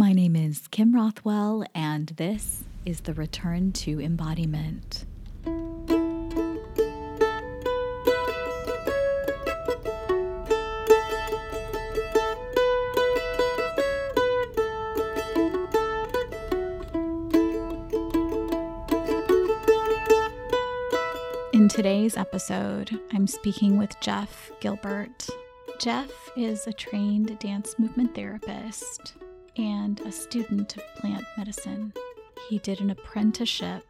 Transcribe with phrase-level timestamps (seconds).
[0.00, 5.04] My name is Kim Rothwell, and this is the Return to Embodiment.
[21.52, 25.28] In today's episode, I'm speaking with Jeff Gilbert.
[25.78, 29.12] Jeff is a trained dance movement therapist
[29.60, 31.92] and a student of plant medicine.
[32.48, 33.84] He did an apprenticeship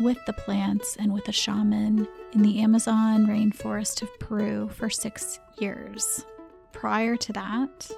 [0.00, 5.40] with the plants and with a shaman in the Amazon rainforest of Peru for six
[5.58, 6.24] years.
[6.72, 7.90] Prior to that,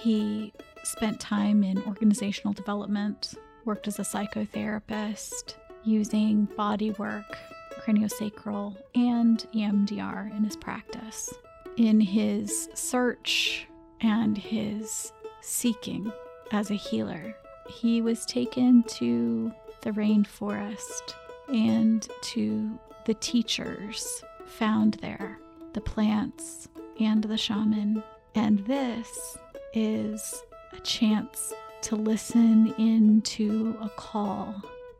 [0.00, 7.38] he spent time in organizational development, worked as a psychotherapist, using body work,
[7.80, 11.32] craniosacral, and EMDR in his practice.
[11.76, 13.68] In his search
[14.00, 16.10] and his seeking
[16.52, 17.36] as a healer.
[17.68, 21.14] He was taken to the rainforest
[21.48, 25.38] and to the teachers found there,
[25.72, 26.68] the plants
[27.00, 28.02] and the shaman.
[28.34, 29.36] And this
[29.74, 31.52] is a chance
[31.82, 34.54] to listen into a call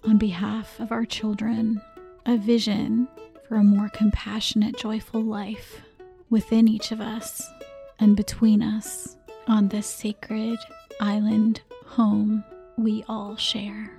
[0.05, 1.81] on behalf of our children,
[2.27, 3.09] a vision
[3.49, 5.81] for a more compassionate, joyful life
[6.31, 7.49] within each of us
[7.99, 10.59] and between us on this sacred
[11.01, 12.45] island home
[12.77, 13.91] we all share.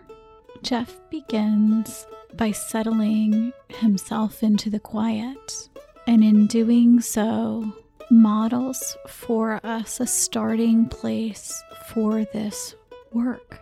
[0.61, 5.69] Jeff begins by settling himself into the quiet,
[6.07, 7.71] and in doing so,
[8.09, 12.75] models for us a starting place for this
[13.11, 13.59] work,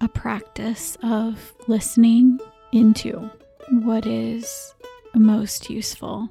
[0.00, 2.38] a practice of listening
[2.72, 3.30] into
[3.70, 4.74] what is
[5.14, 6.28] most useful,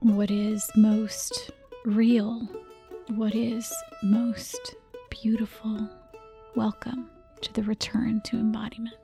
[0.00, 1.50] what is most
[1.84, 2.48] real,
[3.08, 3.72] what is
[4.02, 4.74] most
[5.10, 5.88] beautiful.
[6.56, 7.08] Welcome
[7.42, 8.96] to the return to embodiment.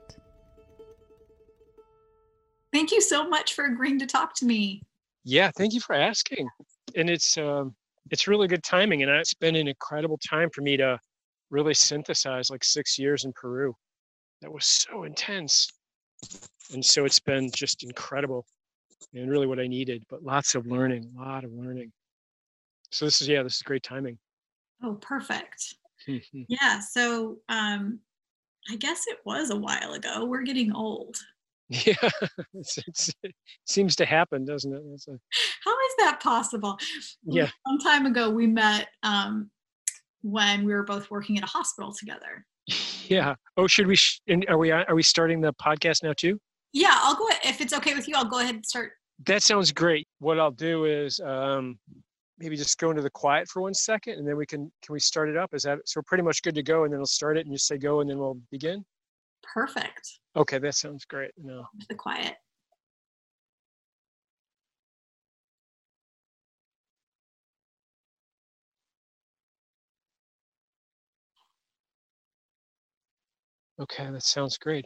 [2.72, 4.82] Thank you so much for agreeing to talk to me.
[5.22, 6.48] Yeah, thank you for asking.
[6.96, 7.76] And it's um,
[8.10, 10.98] it's really good timing, and it's been an incredible time for me to
[11.50, 13.72] really synthesize like six years in Peru.
[14.42, 15.70] That was so intense,
[16.72, 18.44] and so it's been just incredible,
[19.14, 20.02] and really what I needed.
[20.10, 21.92] But lots of learning, a lot of learning.
[22.90, 24.18] So this is yeah, this is great timing.
[24.82, 25.76] Oh, perfect.
[26.06, 26.80] Yeah.
[26.80, 28.00] So um,
[28.70, 30.24] I guess it was a while ago.
[30.24, 31.16] We're getting old.
[31.68, 31.94] Yeah,
[32.54, 33.34] it's, it's, it
[33.64, 34.80] seems to happen, doesn't it?
[35.08, 35.18] A...
[35.64, 36.78] How is that possible?
[37.24, 37.48] Yeah.
[37.66, 39.50] Some time ago, we met um,
[40.22, 42.46] when we were both working at a hospital together.
[43.08, 43.36] Yeah.
[43.56, 43.94] Oh, should we?
[43.94, 44.72] Sh- are we?
[44.72, 46.40] Are we starting the podcast now too?
[46.72, 47.28] Yeah, I'll go.
[47.44, 48.94] If it's okay with you, I'll go ahead and start.
[49.26, 50.08] That sounds great.
[50.18, 51.78] What I'll do is um,
[52.38, 55.00] maybe just go into the quiet for one second and then we can can we
[55.00, 55.54] start it up?
[55.54, 57.52] Is that so we're pretty much good to go and then we'll start it and
[57.52, 58.84] you say go and then we'll begin?
[59.42, 60.20] Perfect.
[60.36, 62.34] Okay that sounds great no uh, the quiet.
[73.80, 74.84] Okay that sounds great.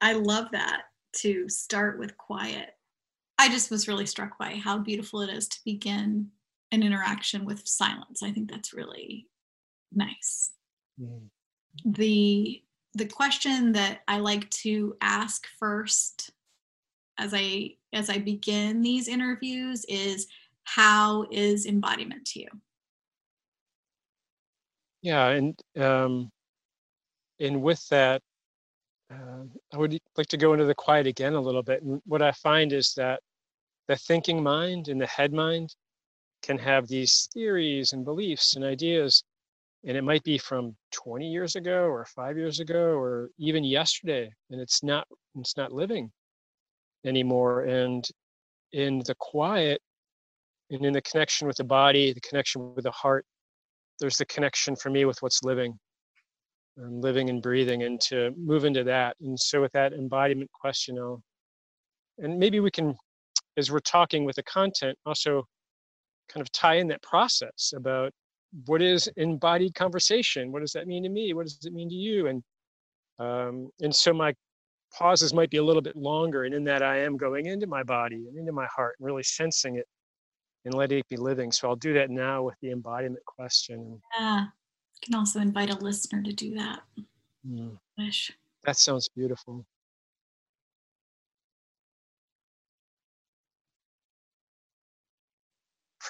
[0.00, 0.82] I love that
[1.16, 2.70] to start with quiet.
[3.38, 6.28] I just was really struck by how beautiful it is to begin
[6.72, 8.22] an interaction with silence.
[8.22, 9.28] I think that's really
[9.92, 10.50] nice.
[11.00, 11.28] Mm.
[11.84, 12.62] The
[12.94, 16.30] the question that I like to ask first
[17.18, 20.26] as I as I begin these interviews is
[20.64, 22.48] how is embodiment to you?
[25.02, 26.30] Yeah, and um,
[27.40, 28.22] and with that,
[29.10, 31.82] uh, I would like to go into the quiet again a little bit.
[31.82, 33.20] And what I find is that
[33.88, 35.74] the thinking mind and the head mind
[36.42, 39.24] can have these theories and beliefs and ideas
[39.84, 44.30] and it might be from 20 years ago or 5 years ago or even yesterday
[44.50, 46.10] and it's not it's not living
[47.04, 48.08] anymore and
[48.72, 49.80] in the quiet
[50.70, 53.24] and in the connection with the body the connection with the heart
[54.00, 55.78] there's the connection for me with what's living.
[56.78, 60.98] And living and breathing and to move into that and so with that embodiment question
[60.98, 61.22] I'll,
[62.16, 62.96] and maybe we can
[63.58, 65.46] as we're talking with the content also
[66.32, 68.12] kind of tie in that process about
[68.66, 70.52] what is embodied conversation?
[70.52, 71.32] What does that mean to me?
[71.34, 72.26] What does it mean to you?
[72.26, 72.42] And
[73.18, 74.34] um, and so my
[74.92, 77.82] pauses might be a little bit longer and in that i am going into my
[77.82, 79.86] body and into my heart and really sensing it
[80.66, 81.50] and letting it be living.
[81.50, 85.78] So i'll do that now with the embodiment question yeah you can also invite a
[85.78, 86.80] listener to do that.
[87.48, 87.78] Mm.
[87.98, 88.32] wish.
[88.64, 89.64] That sounds beautiful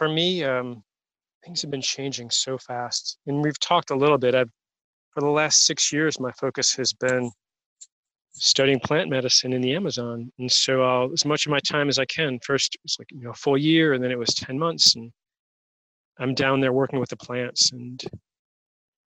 [0.02, 0.82] for me, um,
[1.44, 3.18] things have been changing so fast.
[3.28, 4.34] And we've talked a little bit.
[4.34, 4.50] I've
[5.12, 7.30] for the last six years, my focus has been
[8.32, 10.32] studying plant medicine in the Amazon.
[10.40, 13.22] And so I'll, as much of my time as I can, first it's like, you
[13.22, 15.12] know, a full year and then it was 10 months and
[16.18, 18.02] I'm down there working with the plants and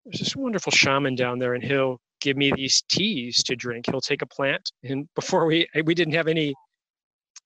[0.06, 3.86] there's this wonderful shaman down there and he'll give me these teas to drink.
[3.90, 6.54] He'll take a plant and before we, we didn't have any,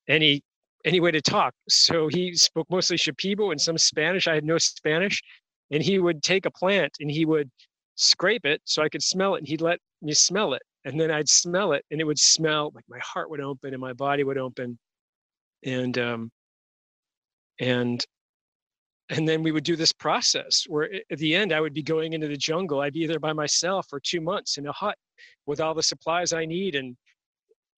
[0.07, 0.43] any,
[0.85, 1.53] any way to talk.
[1.69, 4.27] So he spoke mostly Shipibo and some Spanish.
[4.27, 5.21] I had no Spanish
[5.71, 7.49] and he would take a plant and he would
[7.95, 11.11] scrape it so I could smell it and he'd let me smell it and then
[11.11, 14.23] I'd smell it and it would smell like my heart would open and my body
[14.23, 14.77] would open
[15.63, 16.31] and um
[17.59, 18.03] and
[19.09, 22.13] and then we would do this process where at the end I would be going
[22.13, 24.97] into the jungle I'd be either by myself or 2 months in a hut
[25.45, 26.97] with all the supplies I need and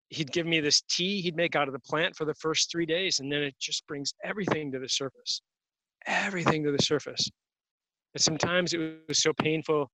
[0.09, 2.85] he'd give me this tea he'd make out of the plant for the first 3
[2.85, 5.41] days and then it just brings everything to the surface
[6.05, 7.29] everything to the surface
[8.13, 9.89] and sometimes it was so painful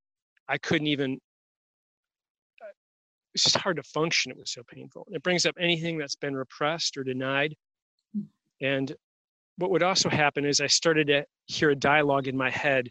[0.48, 1.20] I couldn't even
[3.34, 4.32] it's just hard to function.
[4.32, 5.08] It was so painful.
[5.12, 7.56] It brings up anything that's been repressed or denied.
[8.16, 8.24] Hmm.
[8.62, 8.96] And
[9.58, 12.90] what would also happen is I started to hear a dialogue in my head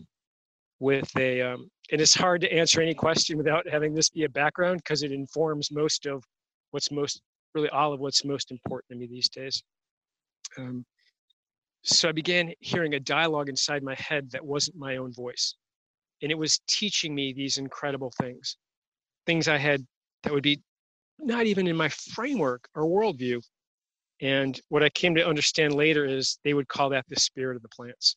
[0.81, 4.29] with a, um, and it's hard to answer any question without having this be a
[4.29, 6.23] background because it informs most of
[6.71, 7.23] what's most,
[7.55, 9.63] really all of what's most important to me these days.
[10.57, 10.85] Um,
[11.83, 15.55] so I began hearing a dialogue inside my head that wasn't my own voice.
[16.23, 18.57] And it was teaching me these incredible things,
[19.27, 19.87] things I had
[20.25, 20.61] that would be
[21.19, 23.41] not even in my framework or worldview.
[24.21, 27.63] And what I came to understand later is they would call that the spirit of
[27.63, 28.17] the plants.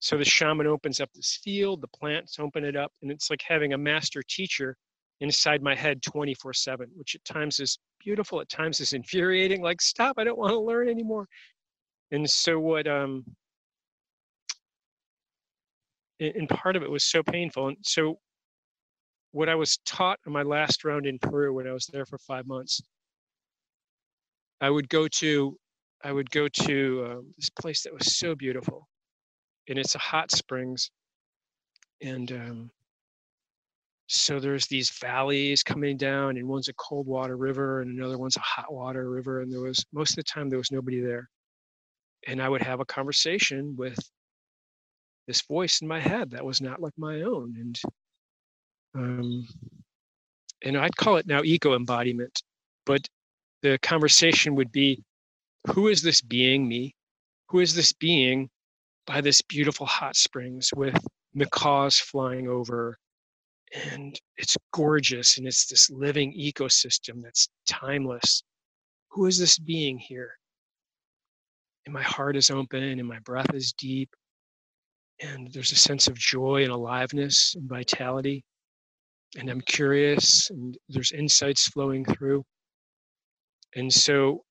[0.00, 3.42] So the shaman opens up this field, the plants open it up, and it's like
[3.46, 4.76] having a master teacher
[5.20, 9.62] inside my head 24 7, which at times is beautiful, at times is infuriating.
[9.62, 11.26] Like, stop, I don't want to learn anymore.
[12.10, 13.24] And so, what, um,
[16.20, 17.68] and part of it was so painful.
[17.68, 18.18] And so,
[19.32, 22.18] what I was taught in my last round in Peru when I was there for
[22.18, 22.80] five months.
[24.60, 25.56] I would go to,
[26.02, 28.88] I would go to um, this place that was so beautiful,
[29.68, 30.90] and it's a hot springs,
[32.00, 32.70] and um,
[34.08, 38.36] so there's these valleys coming down, and one's a cold water river, and another one's
[38.36, 41.28] a hot water river, and there was most of the time there was nobody there,
[42.26, 43.98] and I would have a conversation with
[45.26, 47.80] this voice in my head that was not like my own, and
[48.94, 49.46] um,
[50.64, 52.42] and I'd call it now eco embodiment,
[52.86, 53.06] but
[53.62, 55.04] the conversation would be
[55.74, 56.94] who is this being, me?
[57.50, 58.48] Who is this being
[59.06, 60.96] by this beautiful hot springs with
[61.34, 62.96] macaws flying over?
[63.74, 68.42] And it's gorgeous and it's this living ecosystem that's timeless.
[69.10, 70.32] Who is this being here?
[71.84, 74.10] And my heart is open and my breath is deep.
[75.20, 78.44] And there's a sense of joy and aliveness and vitality
[79.36, 82.44] and I'm curious and there's insights flowing through.
[83.74, 84.42] And so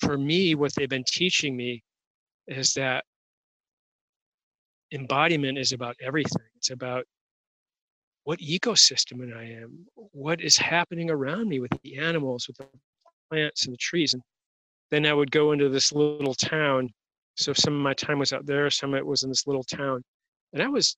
[0.00, 1.82] for me, what they've been teaching me
[2.48, 3.04] is that
[4.92, 6.46] embodiment is about everything.
[6.56, 7.04] It's about
[8.28, 12.66] what ecosystem and I am, what is happening around me with the animals, with the
[13.30, 14.12] plants and the trees.
[14.12, 14.22] And
[14.90, 16.90] then I would go into this little town.
[17.36, 19.62] So some of my time was out there, some of it was in this little
[19.62, 20.02] town.
[20.52, 20.94] And I was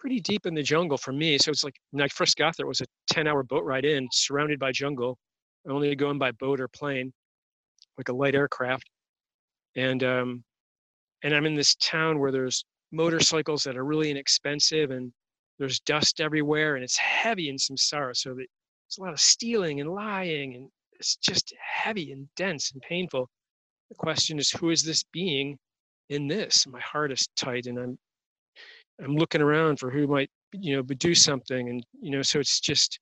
[0.00, 1.38] pretty deep in the jungle for me.
[1.38, 3.84] So it's like when I first got there, it was a 10 hour boat ride
[3.84, 5.16] in, surrounded by jungle,
[5.68, 7.12] only going by boat or plane,
[7.96, 8.90] like a light aircraft.
[9.76, 10.42] And um,
[11.22, 15.12] and I'm in this town where there's motorcycles that are really inexpensive and
[15.62, 18.16] there's dust everywhere and it's heavy in samsara.
[18.16, 18.48] So there's
[18.98, 23.28] a lot of stealing and lying and it's just heavy and dense and painful.
[23.88, 25.56] The question is, who is this being
[26.08, 26.66] in this?
[26.66, 27.96] My heart is tight and I'm
[29.02, 31.68] I'm looking around for who might, you know, do something.
[31.68, 32.98] And, you know, so it's just,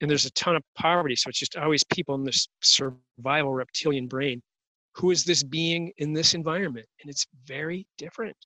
[0.00, 1.14] and there's a ton of poverty.
[1.14, 4.42] So it's just always people in this survival reptilian brain.
[4.96, 6.86] Who is this being in this environment?
[7.00, 8.36] And it's very different.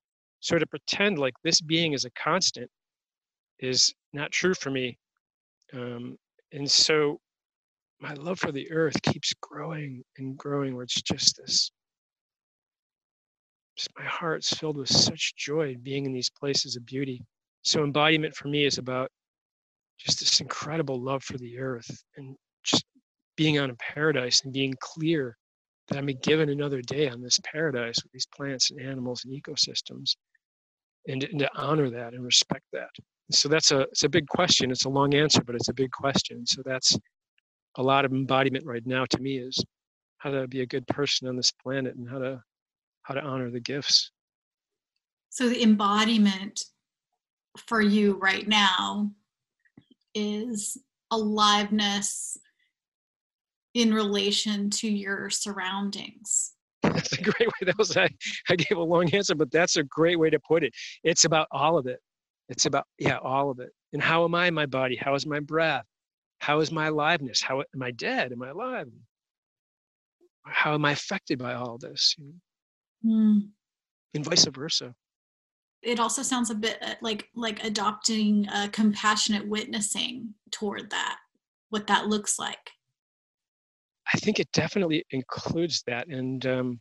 [0.40, 2.70] So to pretend like this being is a constant
[3.60, 4.98] is not true for me.
[5.72, 6.16] Um,
[6.52, 7.20] and so
[8.00, 11.70] my love for the earth keeps growing and growing, where it's just this
[13.76, 17.22] just my heart's filled with such joy being in these places of beauty.
[17.62, 19.10] So embodiment for me is about
[19.98, 22.84] just this incredible love for the earth and just
[23.36, 25.36] being on a paradise and being clear
[25.88, 30.16] that I'm given another day on this paradise with these plants and animals and ecosystems
[31.08, 32.90] and, and to honor that and respect that.
[33.30, 34.70] So that's a it's a big question.
[34.70, 36.46] It's a long answer, but it's a big question.
[36.46, 36.96] So that's
[37.76, 39.62] a lot of embodiment right now to me is
[40.18, 42.42] how to be a good person on this planet and how to
[43.02, 44.10] how to honor the gifts.
[45.30, 46.64] So the embodiment
[47.66, 49.10] for you right now
[50.14, 50.76] is
[51.10, 52.36] aliveness
[53.74, 56.52] in relation to your surroundings.
[56.82, 57.66] That's a great way.
[57.66, 58.08] That was I,
[58.48, 60.72] I gave a long answer, but that's a great way to put it.
[61.04, 62.00] It's about all of it.
[62.50, 63.70] It's about yeah, all of it.
[63.92, 64.96] And how am I in my body?
[64.96, 65.86] How is my breath?
[66.40, 67.40] How is my aliveness?
[67.40, 68.32] How am I dead?
[68.32, 68.88] Am I alive?
[70.44, 72.16] How am I affected by all this?
[73.06, 73.48] Mm.
[74.14, 74.94] And vice versa.
[75.82, 81.18] It also sounds a bit uh, like like adopting a compassionate witnessing toward that,
[81.70, 82.70] what that looks like.
[84.12, 86.80] I think it definitely includes that, and um,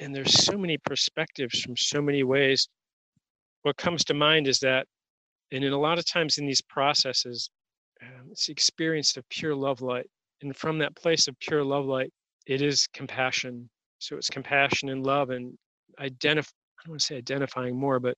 [0.00, 2.68] and there's so many perspectives from so many ways.
[3.62, 4.86] What comes to mind is that,
[5.52, 7.50] and in a lot of times in these processes,
[8.02, 10.08] um, it's the experience of pure love light,
[10.42, 12.12] and from that place of pure love light,
[12.46, 13.70] it is compassion.
[13.98, 15.56] So it's compassion and love, and
[16.00, 16.50] identify.
[16.80, 18.16] I don't want to say identifying more, but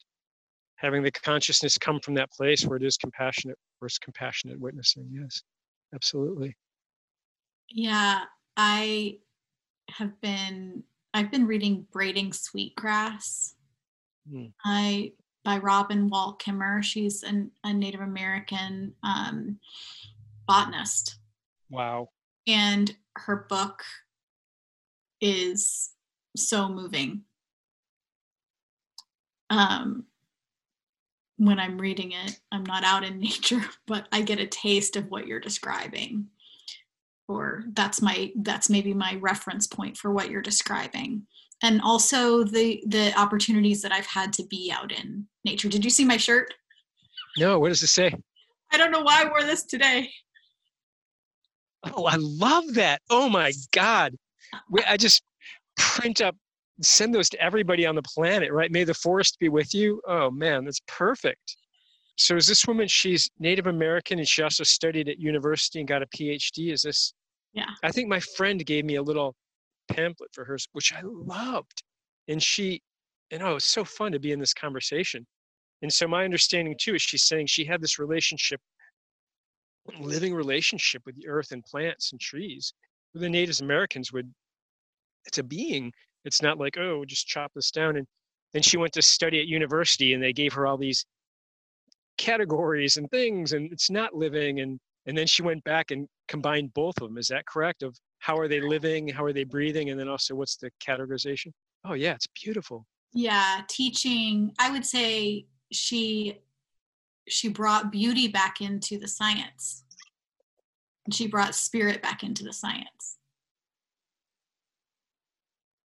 [0.77, 5.07] having the consciousness come from that place where it is compassionate, it's compassionate witnessing.
[5.13, 5.43] Yes,
[5.95, 6.57] absolutely.
[7.69, 8.23] Yeah,
[8.57, 9.19] I
[9.91, 13.55] have been I've been reading Braiding Sweetgrass.
[14.33, 14.53] Mm.
[14.65, 15.13] I
[15.45, 16.83] by Robin Wall Kimmerer.
[16.83, 19.59] She's an, a Native American um,
[20.49, 21.19] botanist.
[21.71, 22.09] Wow.
[22.47, 23.83] And her book
[25.21, 25.91] is
[26.37, 27.23] so moving.
[29.51, 30.05] Um,
[31.37, 35.11] when I'm reading it, I'm not out in nature, but I get a taste of
[35.11, 36.29] what you're describing
[37.29, 41.27] or that's my that's maybe my reference point for what you're describing
[41.63, 45.69] and also the the opportunities that i've had to be out in nature.
[45.69, 46.53] Did you see my shirt?
[47.39, 48.15] No what does it say?
[48.73, 50.11] I don't know why i wore this today.
[51.95, 53.01] Oh i love that.
[53.11, 54.15] Oh my god.
[54.87, 55.23] I just
[55.77, 56.37] print up
[56.83, 58.71] send those to everybody on the planet right?
[58.71, 60.01] May the forest be with you.
[60.07, 61.57] Oh man that's perfect.
[62.17, 66.03] So is this woman she's native american and she also studied at university and got
[66.03, 67.13] a phd is this
[67.55, 67.67] yeah.
[67.85, 69.35] I think my friend gave me a little
[69.89, 71.83] pamphlet for hers which i loved
[72.29, 72.83] and she
[73.31, 75.27] and oh it's so fun to be in this conversation.
[75.83, 78.61] And so my understanding too is she's saying she had this relationship
[79.99, 82.73] living relationship with the earth and plants and trees
[83.13, 84.33] the natives americans would
[85.27, 85.93] it's a being.
[86.25, 88.07] It's not like oh just chop this down and
[88.53, 91.05] then she went to study at university and they gave her all these
[92.17, 96.73] categories and things and it's not living and and then she went back and combined
[96.73, 97.83] both of them is that correct?
[97.83, 101.53] Of how are they living how are they breathing and then also what's the categorization?
[101.85, 102.87] Oh yeah it's beautiful.
[103.13, 106.39] Yeah teaching i would say she
[107.29, 109.85] she brought beauty back into the science.
[111.13, 113.19] She brought spirit back into the science.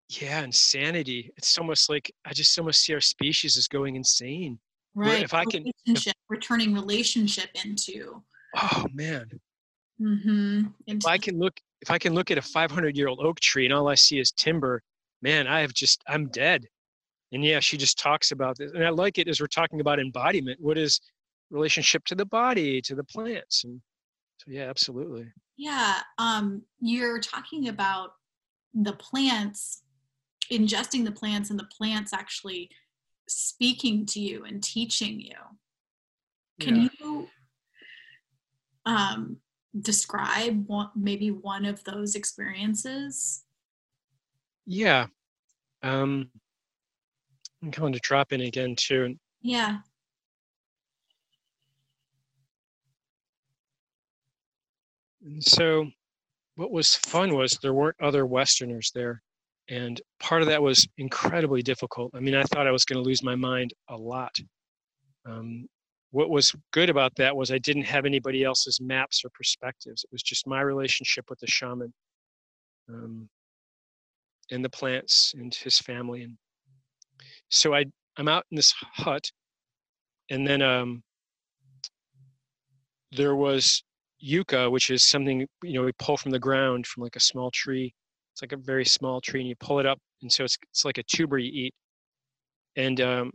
[0.08, 1.30] Yeah insanity.
[1.36, 4.58] It's almost like i just almost see our species as going insane.
[4.94, 8.22] Right if i can if, returning relationship into
[8.56, 9.28] oh man.
[10.00, 10.68] Mm-hmm.
[10.86, 13.64] if i can look if i can look at a 500 year old oak tree
[13.64, 14.82] and all i see is timber
[15.22, 16.66] man i have just i'm dead
[17.32, 19.98] and yeah she just talks about this and i like it as we're talking about
[19.98, 21.00] embodiment what is
[21.50, 23.80] relationship to the body to the plants and
[24.38, 28.10] so yeah absolutely yeah um you're talking about
[28.74, 29.82] the plants
[30.52, 32.70] ingesting the plants and the plants actually
[33.28, 35.36] speaking to you and teaching you.
[36.58, 36.88] Can yeah.
[36.98, 37.28] you
[38.86, 39.36] um,
[39.78, 43.44] describe one, maybe one of those experiences?
[44.66, 45.06] Yeah.
[45.82, 46.30] Um,
[47.62, 49.16] I'm going to drop in again too.
[49.42, 49.78] Yeah.
[55.22, 55.86] And so,
[56.56, 59.22] what was fun was there weren't other Westerners there.
[59.68, 62.10] And part of that was incredibly difficult.
[62.14, 64.34] I mean, I thought I was going to lose my mind a lot.
[65.24, 65.68] Um,
[66.10, 70.04] what was good about that was I didn't have anybody else's maps or perspectives.
[70.04, 71.92] It was just my relationship with the shaman
[72.88, 73.28] um,
[74.50, 76.22] and the plants and his family.
[76.22, 76.36] And
[77.48, 77.84] so I,
[78.16, 79.30] I'm out in this hut,
[80.30, 81.02] and then um,
[83.12, 83.82] there was
[84.18, 87.50] yucca, which is something you know we pull from the ground from like a small
[87.50, 87.94] tree
[88.32, 90.84] it's like a very small tree, and you pull it up, and so it's it's
[90.84, 91.74] like a tuber you eat.
[92.76, 93.32] And um,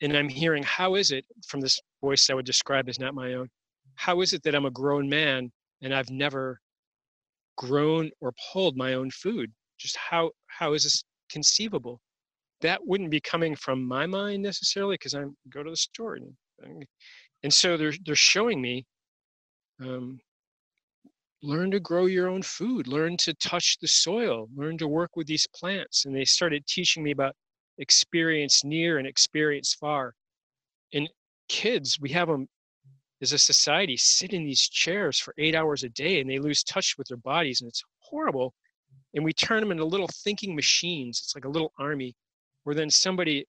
[0.00, 3.34] and I'm hearing how is it from this voice I would describe as not my
[3.34, 3.48] own.
[3.94, 5.50] How is it that I'm a grown man
[5.82, 6.60] and I've never
[7.56, 9.52] grown or pulled my own food?
[9.78, 12.00] Just how how is this conceivable?
[12.60, 16.86] That wouldn't be coming from my mind necessarily because I go to the store and
[17.42, 18.86] and so they're they're showing me
[19.80, 20.20] um,
[21.42, 25.26] learn to grow your own food, learn to touch the soil, learn to work with
[25.26, 26.04] these plants.
[26.04, 27.36] And they started teaching me about
[27.78, 30.14] experience near and experience far.
[30.92, 31.08] And
[31.48, 32.48] kids, we have them
[33.22, 36.62] as a society sit in these chairs for eight hours a day and they lose
[36.62, 38.52] touch with their bodies and it's horrible
[39.14, 41.20] and we turn them into little thinking machines.
[41.24, 42.14] It's like a little army
[42.64, 43.46] where then somebody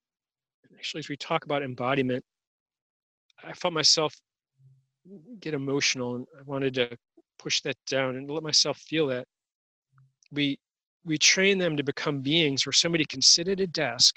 [0.77, 2.23] actually as we talk about embodiment
[3.43, 4.13] i felt myself
[5.39, 6.89] get emotional and i wanted to
[7.37, 9.25] push that down and let myself feel that.
[10.31, 10.59] We
[11.05, 14.15] we train them to become beings where somebody can sit at a desk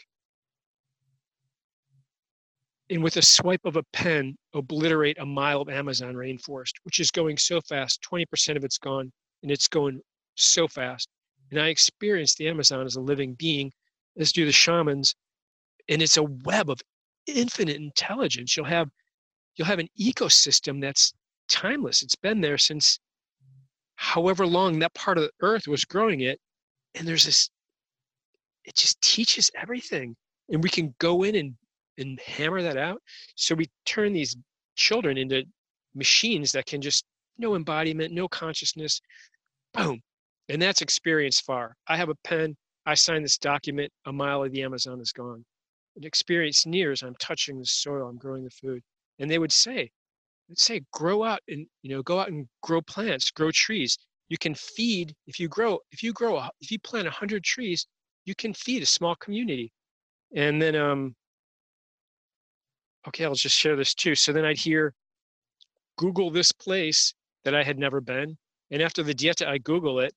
[2.90, 7.10] and with a swipe of a pen obliterate a mile of amazon rainforest which is
[7.10, 9.10] going so fast 20% of it's gone
[9.42, 10.00] and it's going
[10.36, 11.08] so fast.
[11.50, 13.72] And i experience the amazon as a living being
[14.18, 15.14] as do the shamans
[15.88, 16.80] and it's a web of
[17.26, 18.56] infinite intelligence.
[18.56, 18.88] You'll have
[19.56, 21.12] you'll have an ecosystem that's
[21.48, 22.02] timeless.
[22.02, 22.98] It's been there since
[23.96, 26.40] however long that part of the earth was growing it
[26.94, 27.50] and there's this
[28.64, 30.16] it just teaches everything.
[30.48, 31.54] And we can go in and
[32.00, 33.00] and hammer that out.
[33.36, 34.36] So we turn these
[34.76, 35.44] children into
[35.94, 37.04] machines that can just
[37.38, 39.00] no embodiment no consciousness
[39.74, 40.00] boom
[40.48, 41.76] and that's experience far.
[41.86, 45.44] I have a pen i sign this document a mile of the amazon is gone.
[45.96, 48.82] An experience near as i'm touching the soil i'm growing the food.
[49.18, 49.90] And they would say
[50.48, 53.98] let's say grow out and you know go out and grow plants grow trees.
[54.28, 57.86] You can feed if you grow if you grow if you plant a 100 trees
[58.24, 59.72] you can feed a small community.
[60.34, 61.14] And then um
[63.06, 64.92] okay i'll just share this too so then i'd hear
[65.98, 67.14] google this place
[67.44, 68.36] that i had never been
[68.70, 70.12] and after the dieta i google it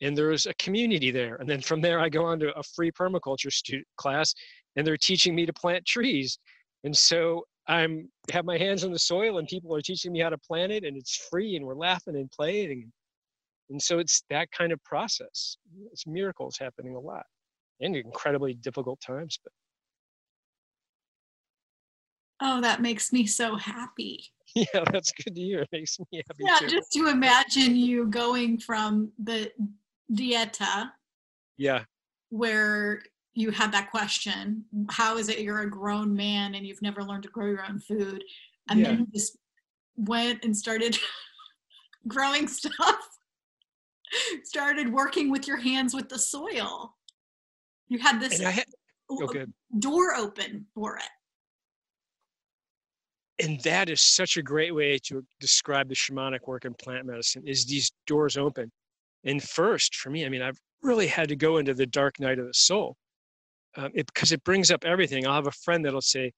[0.00, 2.90] and there's a community there and then from there i go on to a free
[2.90, 4.34] permaculture student class
[4.76, 6.38] and they're teaching me to plant trees
[6.84, 10.30] and so I'm have my hands on the soil and people are teaching me how
[10.30, 12.90] to plant it and it's free and we're laughing and playing.
[13.68, 15.58] And so it's that kind of process.
[15.92, 17.26] It's miracles happening a lot
[17.80, 19.38] and incredibly difficult times.
[19.44, 19.52] But
[22.40, 24.24] Oh, that makes me so happy.
[24.54, 25.60] Yeah, that's good to hear.
[25.60, 26.42] It makes me happy.
[26.42, 26.68] Yeah, too.
[26.68, 29.52] just to imagine you going from the
[30.10, 30.90] dieta.
[31.58, 31.84] Yeah.
[32.30, 33.02] Where
[33.38, 37.22] you had that question how is it you're a grown man and you've never learned
[37.22, 38.24] to grow your own food
[38.68, 38.88] and yeah.
[38.88, 39.38] then you just
[39.96, 40.98] went and started
[42.08, 43.08] growing stuff
[44.42, 46.96] started working with your hands with the soil
[47.88, 48.64] you had this had,
[49.08, 49.32] oh,
[49.78, 51.10] door open for it
[53.40, 57.42] and that is such a great way to describe the shamanic work in plant medicine
[57.46, 58.70] is these doors open
[59.24, 62.38] and first for me i mean i've really had to go into the dark night
[62.38, 62.96] of the soul
[63.76, 65.26] um, it because it brings up everything.
[65.26, 66.32] I'll have a friend that'll say,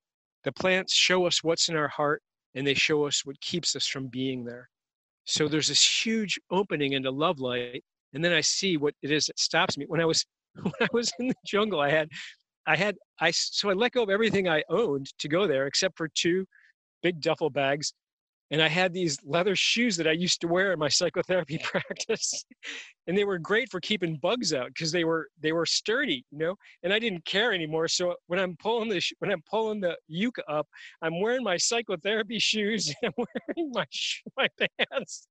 [0.45, 2.23] "The plants show us what's in our heart,
[2.55, 4.69] and they show us what keeps us from being there."
[5.25, 9.27] So there's this huge opening into love light, and then I see what it is
[9.27, 9.87] that stops me.
[9.87, 10.27] When I was
[10.63, 12.11] when I was in the jungle, I had
[12.67, 15.97] I had I so I let go of everything I owned to go there, except
[15.97, 16.47] for two
[17.03, 17.93] big duffel bags
[18.51, 22.45] and I had these leather shoes that I used to wear in my psychotherapy practice,
[23.07, 26.39] and they were great for keeping bugs out because they were they were sturdy, you
[26.39, 26.57] know.
[26.83, 27.89] And I didn't care anymore.
[27.89, 30.67] So when I'm pulling the when I'm pulling the yucca up,
[31.03, 33.25] I'm wearing my psychotherapy shoes and I'm
[33.57, 33.87] wearing my
[34.37, 35.29] my pants,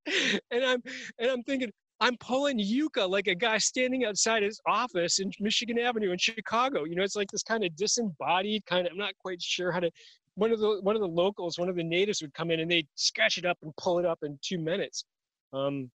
[0.50, 0.82] and I'm
[1.18, 1.70] and I'm thinking.
[2.02, 6.84] I'm pulling yucca like a guy standing outside his office in Michigan Avenue in Chicago.
[6.84, 8.92] You know, it's like this kind of disembodied kind of.
[8.92, 9.90] I'm not quite sure how to
[10.34, 12.70] one of the one of the locals, one of the natives would come in and
[12.70, 15.04] they'd scratch it up and pull it up in two minutes.
[15.52, 15.90] Um,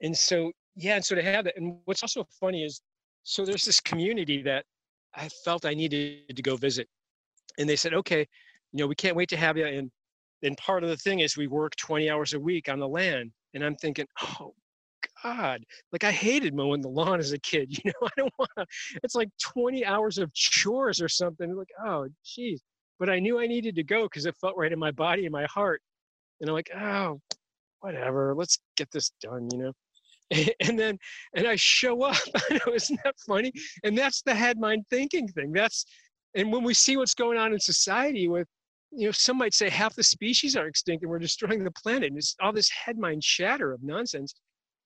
[0.00, 2.80] and so yeah, and so to have that, and what's also funny is,
[3.22, 4.64] so there's this community that
[5.14, 6.88] I felt I needed to go visit,
[7.58, 8.26] and they said, okay,
[8.72, 9.66] you know, we can't wait to have you.
[9.66, 9.90] And
[10.42, 13.32] and part of the thing is we work 20 hours a week on the land,
[13.54, 14.06] and I'm thinking,
[14.40, 14.54] oh
[15.22, 17.76] God, like I hated mowing the lawn as a kid.
[17.84, 18.66] You know, I don't want to.
[19.02, 21.54] It's like 20 hours of chores or something.
[21.54, 22.62] Like, oh, geez
[22.98, 25.32] but I knew I needed to go because it felt right in my body and
[25.32, 25.82] my heart.
[26.40, 27.20] And I'm like, oh,
[27.80, 29.72] whatever, let's get this done, you know.
[30.60, 30.98] And then,
[31.34, 32.16] and I show up.
[32.50, 33.52] I know, isn't that funny?
[33.84, 35.52] And that's the head mind thinking thing.
[35.52, 35.84] That's,
[36.34, 38.48] and when we see what's going on in society with,
[38.90, 42.08] you know, some might say half the species are extinct and we're destroying the planet.
[42.08, 44.34] And it's all this head mind chatter of nonsense.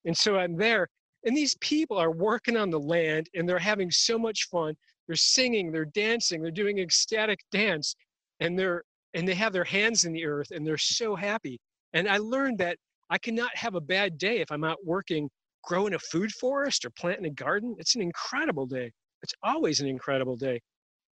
[0.05, 0.88] And so I'm there,
[1.25, 4.75] and these people are working on the land and they're having so much fun
[5.09, 7.97] they're singing they're dancing they're doing ecstatic dance
[8.40, 11.59] and they're and they have their hands in the earth and they're so happy.
[11.92, 12.77] And i learned that
[13.11, 15.29] i cannot have a bad day if i'm out working
[15.64, 17.75] growing a food forest or planting a garden.
[17.79, 18.92] It's an incredible day.
[19.23, 20.61] It's always an incredible day.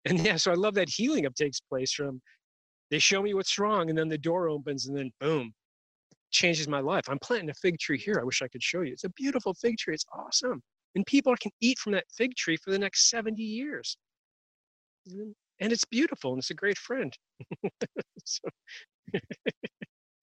[0.05, 2.21] And yeah so i love that healing up takes place from
[2.89, 5.53] they show me what's wrong and then the door opens and then boom
[6.31, 7.03] changes my life.
[7.09, 8.17] I'm planting a fig tree here.
[8.19, 8.93] I wish i could show you.
[8.93, 9.93] It's a beautiful fig tree.
[9.93, 10.61] It's awesome
[10.95, 13.97] and people can eat from that fig tree for the next 70 years
[15.07, 17.17] and it's beautiful and it's a great friend
[18.25, 18.49] so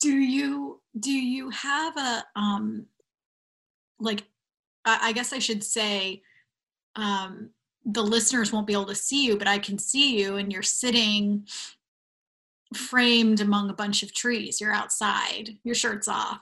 [0.01, 2.87] do you do you have a um
[3.99, 4.25] like
[4.85, 6.23] I, I guess I should say
[6.97, 7.51] um
[7.91, 10.63] the listeners won't be able to see you, but I can see you and you're
[10.63, 11.47] sitting
[12.75, 14.61] framed among a bunch of trees.
[14.61, 16.41] You're outside, your shirt's off.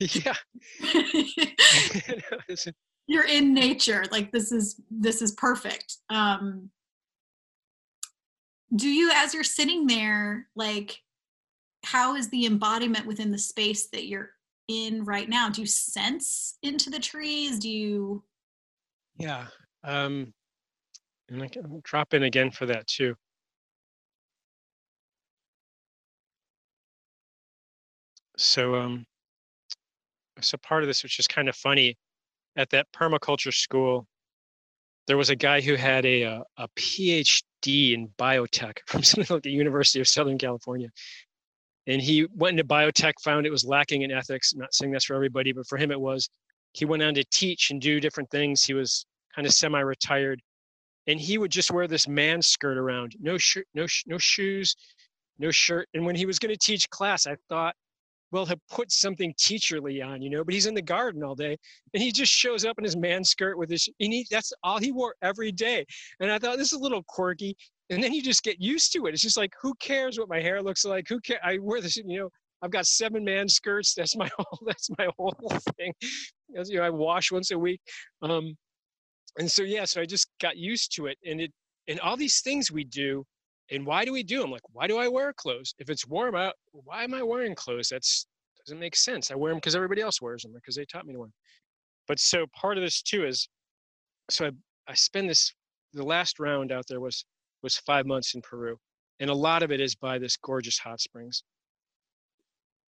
[0.00, 0.34] Yeah.
[3.06, 4.04] you're in nature.
[4.10, 5.96] Like this is this is perfect.
[6.08, 6.70] Um
[8.74, 11.02] do you as you're sitting there like
[11.84, 14.30] how is the embodiment within the space that you're
[14.68, 18.22] in right now do you sense into the trees do you
[19.18, 19.46] yeah
[19.84, 20.32] um
[21.28, 23.14] and i can drop in again for that too
[28.36, 29.04] so um
[30.40, 31.96] so part of this which is kind of funny
[32.60, 34.06] at that permaculture school
[35.06, 39.34] there was a guy who had a uh, a, a phd in biotech from something
[39.34, 40.88] like the university of southern california.
[41.86, 45.06] And he went into biotech found it was lacking in ethics I'm not saying that's
[45.06, 46.28] for everybody but for him it was.
[46.72, 48.62] He went on to teach and do different things.
[48.62, 50.40] He was kind of semi-retired.
[51.08, 54.76] And he would just wear this man skirt around no shirt no sh- no shoes
[55.38, 55.88] no shirt.
[55.94, 57.74] And when he was going to teach class i thought
[58.32, 61.56] well he'll put something teacherly on you know but he's in the garden all day
[61.94, 64.78] and he just shows up in his man skirt with his and he, that's all
[64.78, 65.84] he wore every day
[66.20, 67.56] and i thought this is a little quirky
[67.90, 69.14] and then you just get used to it.
[69.14, 71.06] It's just like, who cares what my hair looks like?
[71.08, 71.40] Who care?
[71.44, 72.30] I wear this, you know,
[72.62, 73.94] I've got seven man skirts.
[73.94, 75.34] That's my whole, that's my whole
[75.76, 75.92] thing.
[76.48, 77.80] You know, I wash once a week.
[78.22, 78.56] Um,
[79.38, 81.52] and so, yeah, so I just got used to it and it,
[81.88, 83.24] and all these things we do
[83.70, 84.50] and why do we do them?
[84.50, 85.74] Like, why do I wear clothes?
[85.78, 87.88] If it's warm out, why am I wearing clothes?
[87.88, 88.26] That's
[88.66, 89.30] doesn't make sense.
[89.30, 91.34] I wear them because everybody else wears them because they taught me to wear them.
[92.06, 93.48] But so part of this too is,
[94.30, 94.50] so I,
[94.88, 95.52] I spend this,
[95.92, 97.24] the last round out there was
[97.62, 98.78] was five months in Peru,
[99.18, 101.42] and a lot of it is by this gorgeous hot springs.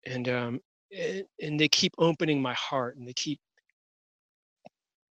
[0.06, 0.60] And um,
[0.96, 3.40] and, and they keep opening my heart, and they keep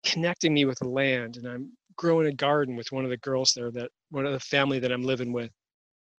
[0.04, 1.36] connecting me with the land.
[1.36, 4.40] And I'm growing a garden with one of the girls there, that one of the
[4.40, 5.50] family that I'm living with,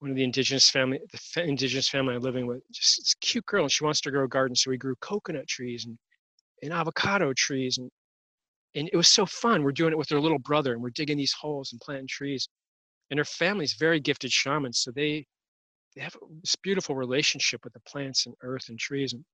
[0.00, 2.62] one of the indigenous family, the fa- indigenous family I'm living with.
[2.72, 5.48] Just this cute girl, and she wants to grow a garden, so we grew coconut
[5.48, 5.98] trees and
[6.62, 7.90] and avocado trees and
[8.76, 9.62] and it was so fun.
[9.62, 12.48] We're doing it with her little brother, and we're digging these holes and planting trees
[13.10, 15.24] and her family's very gifted shamans so they
[15.94, 19.24] they have this beautiful relationship with the plants and earth and trees and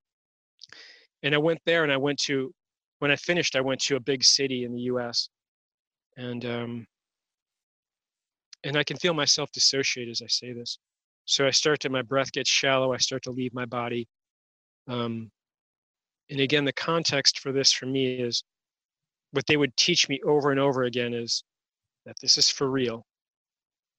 [1.23, 2.53] and i went there and i went to
[2.99, 5.29] when i finished i went to a big city in the us
[6.17, 6.85] and um
[8.63, 10.77] and i can feel myself dissociate as i say this
[11.25, 14.07] so i start to my breath gets shallow i start to leave my body
[14.87, 15.29] um
[16.29, 18.43] and again the context for this for me is
[19.31, 21.43] what they would teach me over and over again is
[22.05, 23.05] that this is for real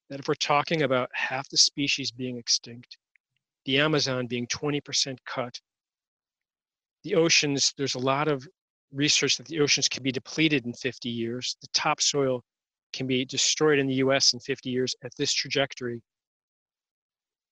[0.09, 2.97] that if we're talking about half the species being extinct,
[3.65, 5.59] the Amazon being 20% cut,
[7.03, 8.47] the oceans, there's a lot of
[8.91, 11.57] research that the oceans can be depleted in 50 years.
[11.61, 12.43] The topsoil
[12.93, 16.01] can be destroyed in the US in 50 years at this trajectory.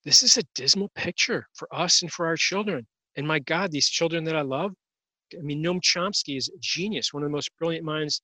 [0.04, 2.88] This is a dismal picture for us and for our children.
[3.18, 4.72] And my God, these children that I love,
[5.38, 8.22] I mean, Noam Chomsky is a genius, one of the most brilliant minds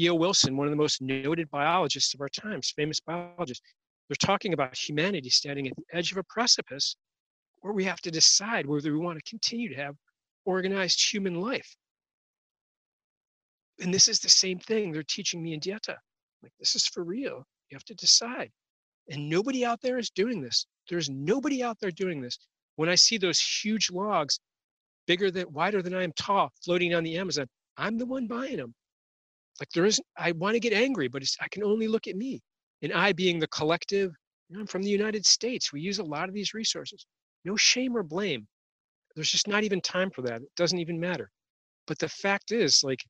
[0.00, 0.14] E.O.
[0.14, 3.62] Wilson, one of the most noted biologists of our times, famous biologist,
[4.08, 6.96] they're talking about humanity standing at the edge of a precipice
[7.60, 9.96] where we have to decide whether we want to continue to have
[10.44, 11.76] organized human life.
[13.80, 15.96] And this is the same thing they're teaching me in Dieta.
[16.42, 17.44] Like, this is for real.
[17.70, 18.50] You have to decide.
[19.10, 20.66] And nobody out there is doing this.
[20.88, 22.38] There's nobody out there doing this.
[22.76, 24.38] When I see those huge logs,
[25.06, 27.46] bigger than, wider than I am tall, floating on the Amazon,
[27.76, 28.74] I'm the one buying them
[29.60, 32.40] like there isn't i want to get angry but i can only look at me
[32.82, 34.12] and i being the collective
[34.48, 37.06] you know, i'm from the united states we use a lot of these resources
[37.44, 38.46] no shame or blame
[39.14, 41.30] there's just not even time for that it doesn't even matter
[41.86, 43.00] but the fact is like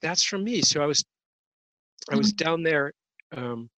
[0.00, 1.04] that's from me so i was
[2.10, 2.44] i was mm-hmm.
[2.44, 2.92] down there
[3.36, 3.68] um,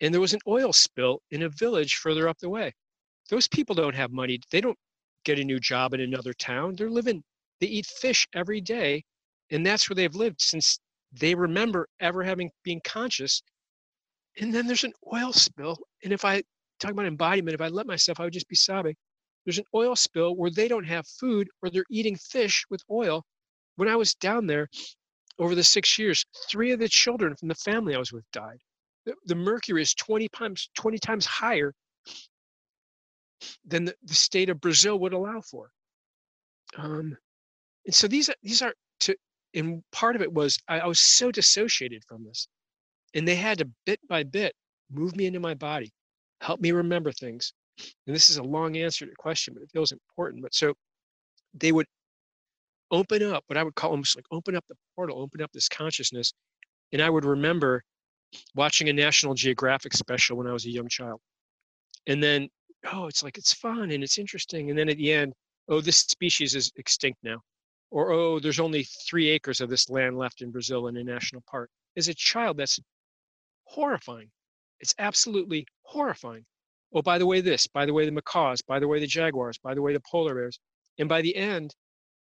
[0.00, 2.72] and there was an oil spill in a village further up the way.
[3.28, 4.78] Those people don't have money they don't
[5.24, 7.22] get a new job in another town they're living
[7.60, 9.04] they eat fish every day
[9.50, 10.78] and that's where they've lived since
[11.12, 13.42] they remember ever having being conscious.
[14.40, 16.42] And then there's an oil spill and if i
[16.80, 18.96] talk about embodiment if i let myself i would just be sobbing.
[19.44, 23.22] There's an oil spill where they don't have food or they're eating fish with oil.
[23.76, 24.68] When i was down there
[25.40, 28.58] over the six years three of the children from the family i was with died.
[29.06, 31.74] The, the mercury is 20 times 20 times higher
[33.64, 35.70] than the, the state of brazil would allow for.
[36.76, 37.16] Um,
[37.86, 39.16] and so these are these are to
[39.54, 42.46] and part of it was I, I was so dissociated from this
[43.14, 44.54] and they had to bit by bit
[44.92, 45.92] move me into my body
[46.40, 47.52] help me remember things.
[48.06, 50.42] And this is a long answer to the question, but it feels important.
[50.42, 50.74] But so
[51.54, 51.86] they would
[52.90, 55.68] open up what I would call almost like open up the portal, open up this
[55.68, 56.32] consciousness.
[56.92, 57.82] And I would remember
[58.54, 61.20] watching a National Geographic special when I was a young child.
[62.06, 62.48] And then,
[62.92, 64.70] oh, it's like it's fun and it's interesting.
[64.70, 65.32] And then at the end,
[65.68, 67.40] oh, this species is extinct now.
[67.90, 71.42] Or, oh, there's only three acres of this land left in Brazil in a national
[71.50, 71.70] park.
[71.96, 72.78] As a child, that's
[73.64, 74.30] horrifying.
[74.80, 76.44] It's absolutely horrifying.
[76.94, 79.58] Oh, by the way, this, by the way, the macaws, by the way, the jaguars,
[79.58, 80.58] by the way, the polar bears.
[80.98, 81.74] And by the end,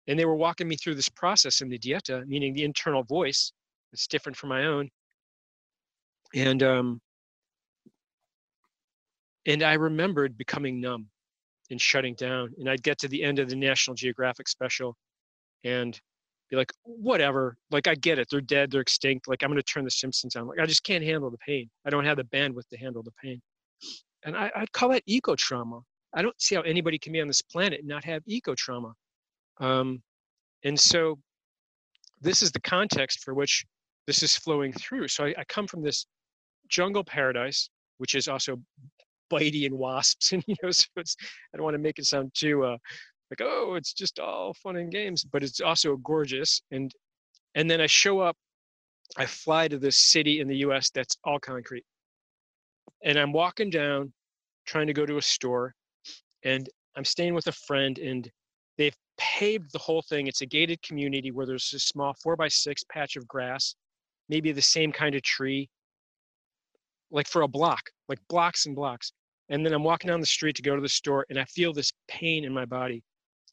[0.09, 3.53] and they were walking me through this process in the dieta, meaning the internal voice.
[3.93, 4.89] It's different from my own.
[6.35, 7.01] And um,
[9.47, 11.07] and I remembered becoming numb
[11.71, 12.53] and shutting down.
[12.59, 14.97] And I'd get to the end of the National Geographic special
[15.65, 15.99] and
[16.51, 17.57] be like, whatever.
[17.71, 18.29] Like I get it.
[18.31, 18.71] They're dead.
[18.71, 19.29] They're extinct.
[19.29, 20.47] Like I'm gonna turn the Simpsons on.
[20.47, 21.69] Like I just can't handle the pain.
[21.87, 23.41] I don't have the bandwidth to handle the pain.
[24.25, 25.81] And I, I'd call that eco trauma.
[26.15, 28.95] I don't see how anybody can be on this planet and not have eco trauma.
[29.61, 30.03] Um,
[30.65, 31.19] and so
[32.21, 33.65] this is the context for which
[34.07, 35.09] this is flowing through.
[35.09, 36.07] So I, I come from this
[36.69, 38.61] jungle paradise, which is also
[39.31, 41.17] bitey and wasps, and you know, so it's
[41.53, 42.77] I don't want to make it sound too uh,
[43.31, 46.63] like oh, it's just all fun and games, but it's also gorgeous.
[46.71, 46.93] And
[47.55, 48.37] and then I show up,
[49.17, 50.91] I fly to this city in the U.S.
[50.91, 51.85] that's all concrete,
[53.05, 54.13] and I'm walking down,
[54.67, 55.75] trying to go to a store,
[56.45, 58.31] and I'm staying with a friend, and
[58.77, 60.27] they've paved the whole thing.
[60.27, 63.75] It's a gated community where there's a small four by six patch of grass,
[64.29, 65.69] maybe the same kind of tree,
[67.11, 69.13] like for a block, like blocks and blocks.
[69.51, 71.73] And then I'm walking down the street to go to the store and I feel
[71.73, 73.03] this pain in my body.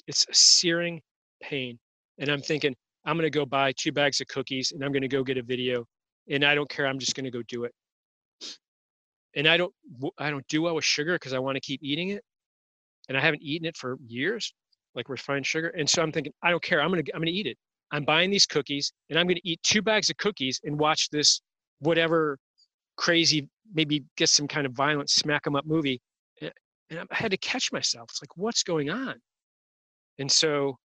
[0.07, 1.01] It's a searing
[1.41, 1.79] pain.
[2.19, 2.75] And I'm thinking,
[3.05, 5.37] I'm going to go buy two bags of cookies and I'm going to go get
[5.37, 5.85] a video.
[6.29, 6.87] And I don't care.
[6.87, 7.73] I'm just going to go do it.
[9.35, 9.73] And I don't,
[10.17, 12.23] I don't do well with sugar because I want to keep eating it.
[13.07, 14.53] And I haven't eaten it for years
[14.95, 15.69] like refined sugar.
[15.69, 16.81] And so I'm thinking, I don't care.
[16.81, 17.57] I'm gonna I'm gonna eat it.
[17.91, 21.41] I'm buying these cookies and I'm gonna eat two bags of cookies and watch this
[21.79, 22.37] whatever
[22.97, 26.01] crazy, maybe get some kind of violent smack 'em up movie.
[26.41, 28.09] And I had to catch myself.
[28.11, 29.15] It's like, what's going on?
[30.19, 30.77] And so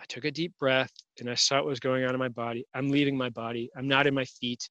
[0.00, 2.66] I took a deep breath and I saw what was going on in my body.
[2.74, 3.70] I'm leaving my body.
[3.76, 4.68] I'm not in my feet.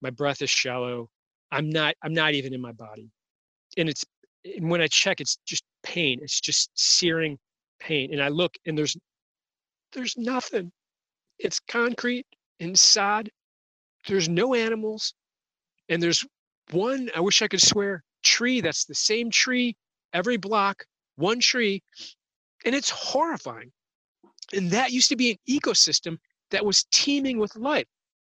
[0.00, 1.08] My breath is shallow.
[1.50, 3.10] I'm not, I'm not even in my body.
[3.76, 4.04] And it's
[4.44, 6.18] and when I check, it's just pain.
[6.22, 7.38] It's just searing
[7.82, 8.96] paint and I look and there's
[9.92, 10.72] there's nothing.
[11.38, 12.26] It's concrete
[12.60, 13.30] and sod.
[14.06, 15.14] There's no animals.
[15.88, 16.24] And there's
[16.70, 19.76] one, I wish I could swear, tree that's the same tree
[20.12, 20.84] every block,
[21.16, 21.82] one tree.
[22.64, 23.72] And it's horrifying.
[24.52, 26.18] And that used to be an ecosystem
[26.50, 27.86] that was teeming with life.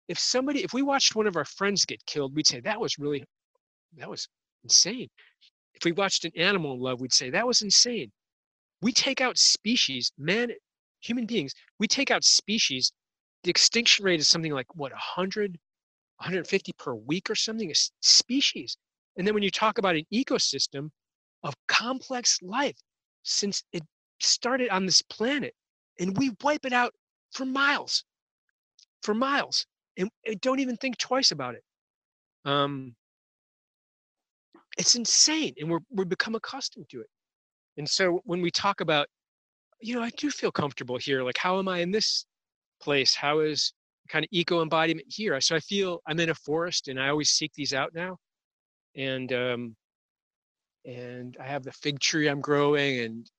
[0.08, 2.98] If somebody, if we watched one of our friends get killed, we'd say that was
[3.00, 3.24] really,
[3.98, 4.28] that was
[4.64, 5.10] insane.
[5.74, 8.12] If we watched an animal in love, we'd say that was insane
[8.84, 10.50] we take out species, man,
[11.00, 12.92] human beings, we take out species.
[13.44, 18.78] The extinction rate is something like what 100, 150 per week or something, a species.
[19.16, 20.90] And then when you talk about an ecosystem
[21.44, 22.76] of complex life,
[23.24, 23.84] since it
[24.20, 25.54] started on this planet,
[25.98, 26.94] and we wipe it out
[27.32, 28.04] for miles,
[29.02, 29.66] for miles,
[29.96, 30.10] and
[30.42, 31.64] don't even think twice about it.
[32.44, 32.96] Um,
[34.78, 37.08] it's insane, and we're we become accustomed to it.
[37.78, 39.08] And so when we talk about,
[39.80, 41.24] you know, I do feel comfortable here.
[41.24, 42.26] Like, how am I in this
[42.82, 43.16] place?
[43.16, 43.74] How is
[44.10, 45.40] kind of eco embodiment here?
[45.42, 48.18] So I feel I'm in a forest, and I always seek these out now.
[48.96, 49.76] And um,
[50.86, 53.30] and I have the fig tree I'm growing, and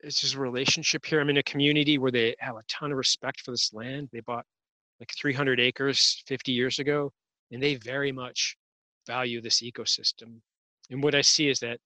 [0.00, 1.20] it's just a relationship here.
[1.20, 4.08] I'm in a community where they have a ton of respect for this land.
[4.12, 4.44] They bought
[5.00, 7.12] like 300 acres 50 years ago,
[7.50, 8.56] and they very much
[9.06, 10.40] value this ecosystem.
[10.90, 11.78] And what I see is that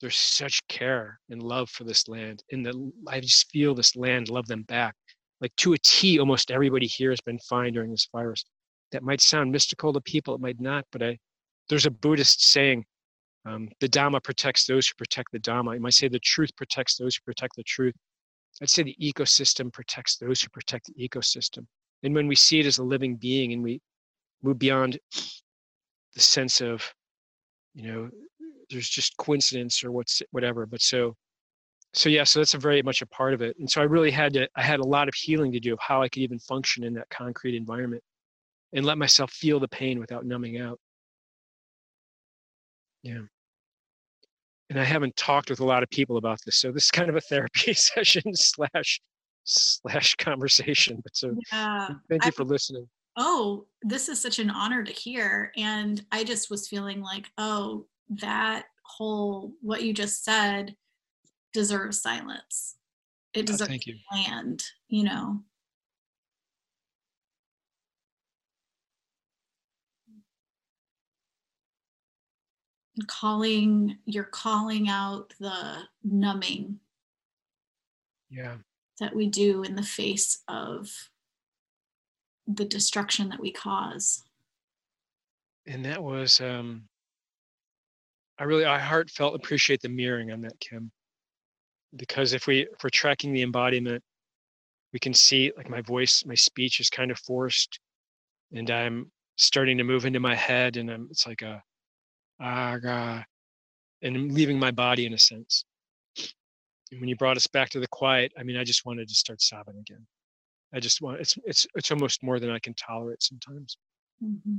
[0.00, 4.28] there's such care and love for this land and the, i just feel this land
[4.28, 4.94] love them back
[5.40, 8.44] like to a t almost everybody here has been fine during this virus.
[8.90, 11.18] That might sound mystical to people it might not but i
[11.68, 12.84] there's a buddhist saying
[13.44, 15.74] um, the dhamma protects those who protect the dhamma.
[15.74, 17.94] You might say the truth protects those who protect the truth.
[18.60, 21.66] I'd say the ecosystem protects those who protect the ecosystem.
[22.02, 23.80] And when we see it as a living being and we
[24.42, 24.98] move beyond
[26.14, 26.92] the sense of
[27.74, 28.10] you know
[28.70, 31.14] there's just coincidence or what's whatever but so
[31.94, 34.10] so yeah so that's a very much a part of it and so i really
[34.10, 36.38] had to i had a lot of healing to do of how i could even
[36.38, 38.02] function in that concrete environment
[38.72, 40.78] and let myself feel the pain without numbing out.
[43.02, 43.20] Yeah.
[44.70, 47.08] And i haven't talked with a lot of people about this so this is kind
[47.08, 49.00] of a therapy session slash
[49.44, 52.86] slash conversation but so yeah, thank you I, for listening.
[53.16, 57.86] Oh this is such an honor to hear and i just was feeling like oh
[58.10, 60.74] that whole what you just said
[61.52, 62.76] deserves silence.
[63.34, 63.96] It Oh, deserves thank you.
[64.12, 65.40] land, you know.
[72.96, 76.80] And calling you're calling out the numbing
[78.28, 78.56] Yeah.
[78.98, 80.90] that we do in the face of
[82.46, 84.24] the destruction that we cause.
[85.66, 86.88] And that was um
[88.38, 90.92] I really I heartfelt appreciate the mirroring on that, Kim.
[91.96, 94.02] Because if we if we're tracking the embodiment,
[94.92, 97.80] we can see like my voice, my speech is kind of forced
[98.52, 101.62] and I'm starting to move into my head and I'm it's like a
[102.40, 103.24] ah ga,
[104.02, 105.64] and I'm leaving my body in a sense.
[106.90, 109.14] And when you brought us back to the quiet, I mean I just wanted to
[109.14, 110.06] start sobbing again.
[110.72, 113.76] I just want it's it's it's almost more than I can tolerate sometimes.
[114.22, 114.58] Mhm.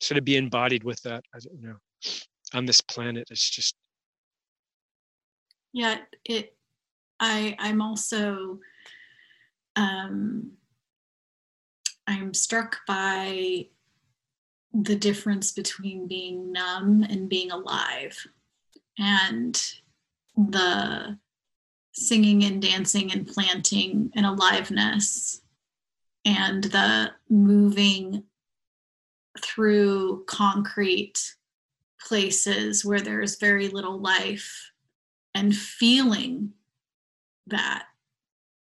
[0.00, 1.76] so to be embodied with that I don't know
[2.54, 3.74] on this planet it's just
[5.72, 6.56] Yeah, it
[7.20, 8.58] I I'm also
[9.76, 10.52] um
[12.06, 13.66] I'm struck by
[14.72, 18.16] the difference between being numb and being alive
[18.98, 19.60] and
[20.36, 21.18] the
[21.92, 25.42] singing and dancing and planting and aliveness
[26.24, 28.24] and the moving
[29.42, 31.36] through concrete
[32.08, 34.72] places where there's very little life
[35.34, 36.50] and feeling
[37.46, 37.84] that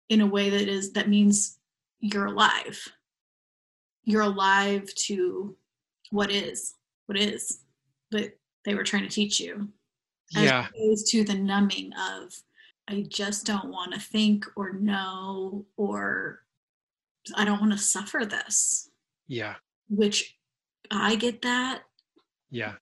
[0.10, 1.60] in a way that is that means
[1.99, 2.84] you're alive.
[4.03, 5.55] You're alive to
[6.10, 6.73] what is
[7.05, 7.62] what is
[8.12, 8.31] but
[8.63, 9.69] they were trying to teach you.
[10.36, 10.67] As yeah.
[10.67, 12.34] opposed to the numbing of
[12.88, 16.39] i just don't want to think or know or
[17.36, 18.89] i don't want to suffer this.
[19.27, 19.55] Yeah.
[19.88, 20.36] Which
[20.89, 21.84] i get that.
[22.49, 22.73] Yeah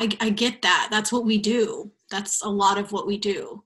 [0.00, 0.88] I, I get that.
[0.90, 1.92] That's what we do.
[2.10, 3.62] That's a lot of what we do.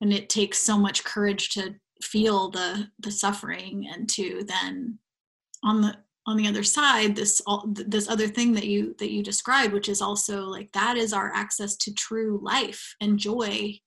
[0.00, 4.98] And it takes so much courage to feel the the suffering and to then
[5.62, 9.22] on the on the other side this all this other thing that you that you
[9.22, 13.78] described which is also like that is our access to true life and joy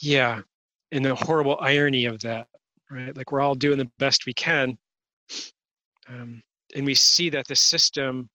[0.00, 0.40] yeah
[0.92, 2.46] and the horrible irony of that
[2.90, 4.76] right like we're all doing the best we can
[6.10, 6.42] um,
[6.74, 8.28] and we see that the system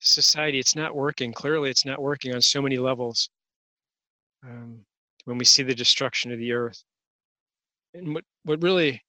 [0.00, 1.32] society it's not working.
[1.32, 3.28] Clearly it's not working on so many levels
[4.44, 4.78] um,
[5.24, 6.82] when we see the destruction of the earth.
[7.94, 9.02] And what what really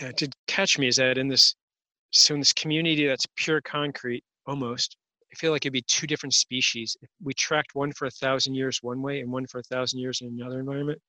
[0.00, 1.54] yeah, did catch me is that in this
[2.10, 4.96] so in this community that's pure concrete almost
[5.32, 6.96] i feel like it'd be two different species.
[7.02, 9.98] If we tracked one for a thousand years one way and one for a thousand
[9.98, 11.00] years in another environment.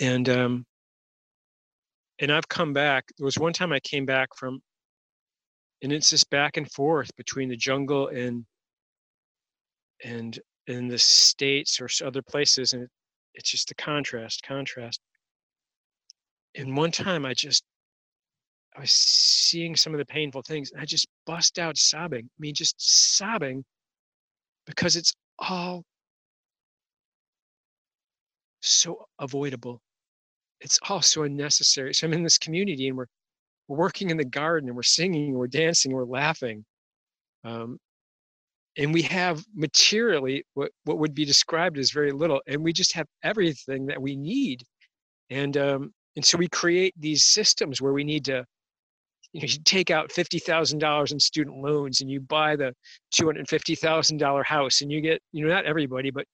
[0.00, 0.66] And um
[2.18, 4.60] and i've come back there was one time i came back from
[5.82, 8.44] and it's this back and forth between the jungle and
[10.04, 12.90] and in the states or other places and it,
[13.34, 15.00] it's just the contrast contrast.
[16.54, 17.64] And one time i just
[18.76, 22.38] i was seeing some of the painful things and i just bust out sobbing i
[22.38, 23.64] mean just sobbing
[24.66, 25.82] because it's all
[28.60, 29.80] so avoidable
[30.62, 33.06] it's all so unnecessary so i'm in this community and we're,
[33.68, 36.64] we're working in the garden and we're singing we're dancing we're laughing
[37.44, 37.78] um,
[38.78, 42.94] and we have materially what, what would be described as very little and we just
[42.94, 44.62] have everything that we need
[45.30, 48.44] and um, and so we create these systems where we need to
[49.32, 52.74] you know you take out $50000 in student loans and you buy the
[53.14, 56.26] $250000 house and you get you know not everybody but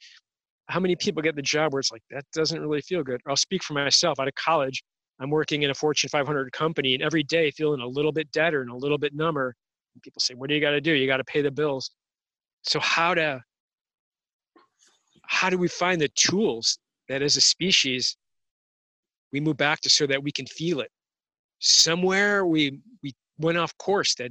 [0.68, 3.20] how many people get the job where it's like that doesn't really feel good.
[3.26, 4.82] I'll speak for myself out of college
[5.20, 8.60] i'm working in a fortune 500 company and every day feeling a little bit deader
[8.62, 9.56] and a little bit number
[9.98, 10.92] and people say what do you got to do?
[10.92, 11.90] You got to pay the bills.
[12.62, 13.42] So how to
[15.26, 16.78] how do we find the tools
[17.08, 18.16] that as a species
[19.32, 20.90] we move back to so that we can feel it?
[21.58, 24.30] Somewhere we we went off course that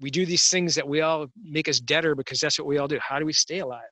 [0.00, 2.88] we do these things that we all make us deader because that's what we all
[2.88, 2.98] do.
[3.00, 3.82] How do we stay alive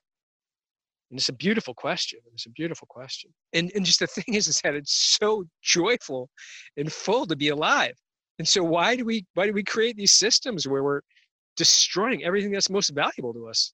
[1.11, 3.31] and it's a beautiful question it's a beautiful question.
[3.53, 6.29] And and just the thing is is that it's so joyful
[6.77, 7.93] and full to be alive.
[8.39, 11.01] And so why do we why do we create these systems where we're
[11.57, 13.73] destroying everything that's most valuable to us?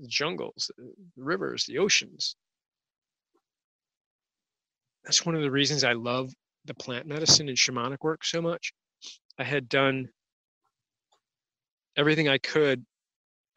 [0.00, 2.36] The jungles the rivers the oceans.
[5.04, 6.32] That's one of the reasons i love
[6.64, 8.72] the plant medicine and shamanic work so much.
[9.38, 10.08] I had done
[11.96, 12.84] everything i could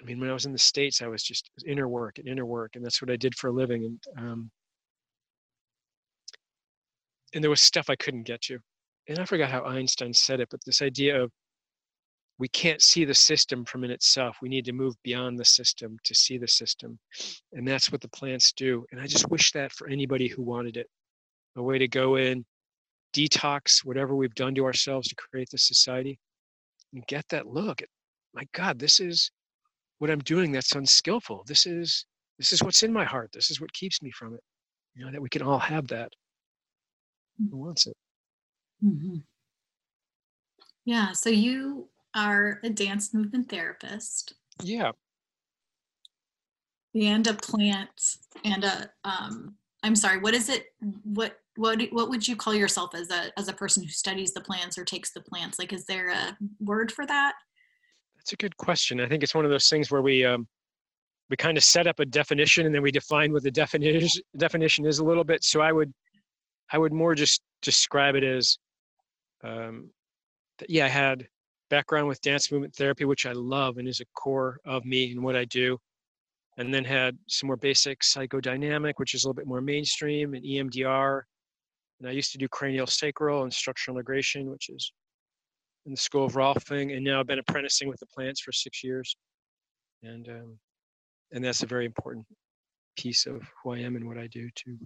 [0.02, 2.46] i mean when i was in the states i was just inner work and inner
[2.46, 4.52] work and that's what i did for a living and um
[7.34, 8.60] and there was stuff i couldn't get to
[9.08, 11.32] and I forgot how Einstein said it, but this idea of
[12.40, 14.38] we can't see the system from in itself.
[14.42, 17.00] We need to move beyond the system to see the system.
[17.54, 18.86] And that's what the plants do.
[18.92, 20.88] And I just wish that for anybody who wanted it
[21.56, 22.46] a way to go in,
[23.14, 26.20] detox whatever we've done to ourselves to create this society,
[26.94, 27.82] and get that look.
[28.36, 29.32] My God, this is
[30.00, 31.44] what I'm doing that's unskillful.
[31.48, 32.06] This is
[32.38, 33.32] this is what's in my heart.
[33.34, 34.42] This is what keeps me from it.
[34.96, 36.12] You know, that we can all have that.
[37.52, 37.96] Who wants it?
[38.84, 39.18] Mm-hmm.
[40.86, 41.12] Yeah.
[41.12, 44.34] So you are a dance movement therapist.
[44.64, 44.92] Yeah.
[46.96, 50.68] And a plant and a um I'm sorry, what is it
[51.04, 54.42] what what what would you call yourself as a as a person who studies the
[54.42, 55.60] plants or takes the plants?
[55.60, 57.34] Like is there a word for that?
[58.28, 59.00] That's a good question.
[59.00, 60.50] I think it's one of those things where we um
[61.30, 64.86] we kind of set up a definition and then we define what the definition definition
[64.86, 65.46] is a little bit.
[65.46, 65.94] So I would
[66.70, 68.58] I would more just describe it as
[69.46, 69.92] um
[70.68, 71.26] yeah, I had
[71.70, 75.24] background with dance movement therapy, which I love and is a core of me and
[75.24, 75.78] what I do.
[76.58, 80.44] And then had some more basic psychodynamic, which is a little bit more mainstream, and
[80.44, 81.22] EMDR.
[82.02, 84.92] And I used to do cranial sacral and structural integration, which is
[85.88, 86.96] in the school of Rolfing.
[86.96, 89.16] And now I've been apprenticing with the plants for six years.
[90.04, 90.60] And um,
[91.32, 92.26] and that's a very important
[92.98, 94.78] piece of who I am and what I do too.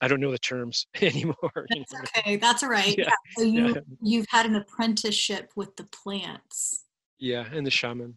[0.00, 1.66] I don't know the terms anymore.
[1.70, 2.36] That's okay.
[2.36, 2.94] That's all right.
[2.98, 3.04] Yeah.
[3.06, 3.14] yeah.
[3.36, 3.80] So you yeah.
[4.02, 6.84] you've had an apprenticeship with the plants.
[7.18, 8.14] Yeah, and the shaman.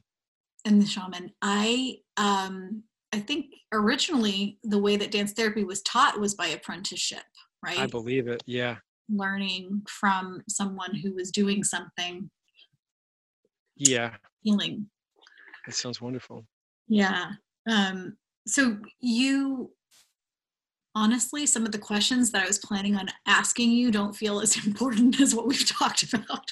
[0.66, 1.32] And the shaman.
[1.42, 2.84] I um
[3.14, 7.24] I think originally the way that dance therapy was taught was by apprenticeship,
[7.64, 7.80] right?
[7.80, 8.44] I believe it.
[8.46, 8.78] Yeah.
[9.10, 12.30] Learning from someone who was doing something.
[13.76, 14.16] Yeah.
[14.44, 14.88] Healing.
[15.66, 16.46] That sounds wonderful.
[16.88, 17.32] Yeah.
[17.70, 19.72] Um so you
[20.96, 24.56] honestly, some of the questions that I was planning on asking you don't feel as
[24.66, 26.52] important as what we've talked about.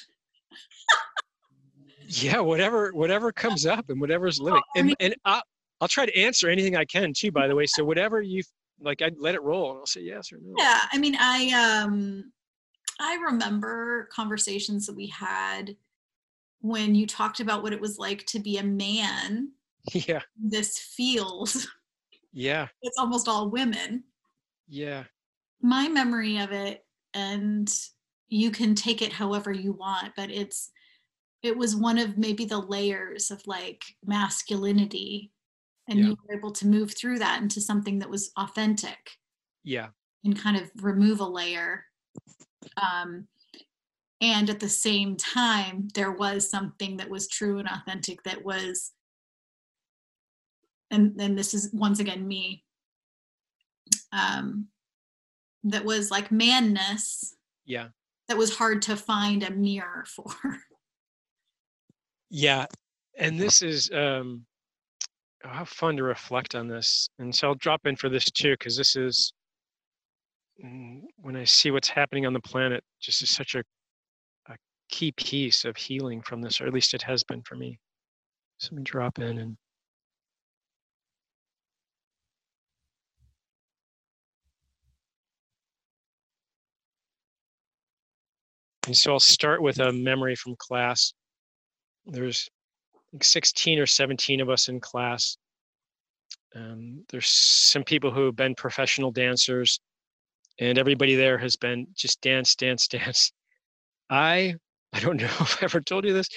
[2.06, 5.42] yeah, whatever whatever comes up and whatever's living, and, and I'll,
[5.80, 7.32] I'll try to answer anything I can too.
[7.32, 8.42] By the way, so whatever you
[8.82, 10.54] like, I'd let it roll, and I'll say yes or no.
[10.56, 12.32] Yeah, I mean, I um,
[13.00, 15.76] I remember conversations that we had
[16.60, 19.52] when you talked about what it was like to be a man.
[19.94, 20.20] Yeah.
[20.36, 21.50] This field.
[22.32, 22.68] Yeah.
[22.82, 24.04] It's almost all women
[24.70, 25.04] yeah.
[25.60, 27.70] My memory of it, and
[28.28, 30.70] you can take it however you want, but it's
[31.42, 35.32] it was one of maybe the layers of like masculinity
[35.88, 36.06] and yeah.
[36.06, 39.12] you were able to move through that into something that was authentic
[39.64, 39.88] yeah
[40.22, 41.82] and kind of remove a layer
[42.80, 43.26] um
[44.22, 48.92] and at the same time there was something that was true and authentic that was
[50.90, 52.64] and then this is once again me
[54.12, 54.66] um,
[55.64, 57.36] that was like manness.
[57.64, 57.88] Yeah.
[58.28, 60.32] That was hard to find a mirror for.
[62.32, 62.66] Yeah.
[63.18, 64.46] And this is um
[65.44, 67.08] oh, how fun to reflect on this.
[67.18, 69.32] And so I'll drop in for this too, because this is
[70.62, 73.62] when I see what's happening on the planet, just is such a
[74.48, 74.56] a
[74.90, 77.78] key piece of healing from this, or at least it has been for me.
[78.58, 79.56] So let me drop in and
[88.86, 91.12] And so I'll start with a memory from class.
[92.06, 92.48] There's
[93.12, 95.36] like 16 or 17 of us in class.
[96.56, 99.78] Um, there's some people who have been professional dancers,
[100.60, 103.32] and everybody there has been just dance, dance, dance.
[104.08, 104.54] I,
[104.92, 106.28] I don't know if I ever told you this.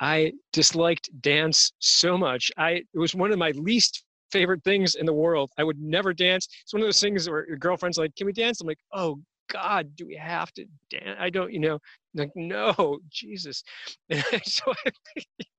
[0.00, 2.50] I disliked dance so much.
[2.58, 5.50] I it was one of my least favorite things in the world.
[5.56, 6.48] I would never dance.
[6.62, 9.20] It's one of those things where your girlfriend's like, "Can we dance?" I'm like, "Oh
[9.48, 11.16] God, do we have to dance?
[11.18, 11.78] I don't, you know,
[12.14, 13.62] like, no, Jesus.
[14.10, 14.72] And so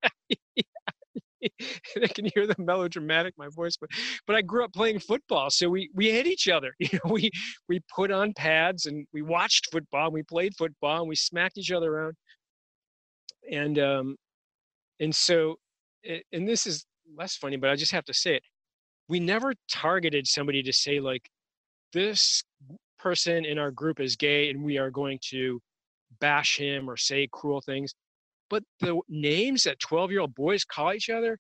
[0.03, 0.09] I,
[2.03, 3.89] I can hear the melodramatic my voice, but
[4.27, 6.73] but I grew up playing football, so we we hit each other.
[6.79, 7.31] You know, we
[7.67, 11.57] we put on pads and we watched football, and we played football, and we smacked
[11.57, 12.13] each other around.
[13.51, 14.15] And um,
[14.99, 15.55] and so,
[16.31, 16.85] and this is
[17.17, 18.43] less funny, but I just have to say it.
[19.07, 21.29] We never targeted somebody to say like,
[21.93, 22.43] this
[22.99, 25.61] person in our group is gay and we are going to
[26.19, 27.93] bash him or say cruel things.
[28.49, 31.37] But the names that 12 year old boys call each other,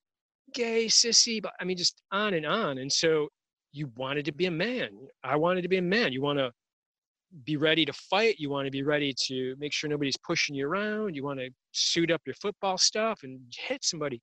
[0.53, 2.77] gay, sissy, but I mean, just on and on.
[2.79, 3.29] And so
[3.71, 4.89] you wanted to be a man.
[5.23, 6.13] I wanted to be a man.
[6.13, 6.51] You want to
[7.43, 8.35] be ready to fight.
[8.39, 11.15] You want to be ready to make sure nobody's pushing you around.
[11.15, 14.21] You want to suit up your football stuff and hit somebody.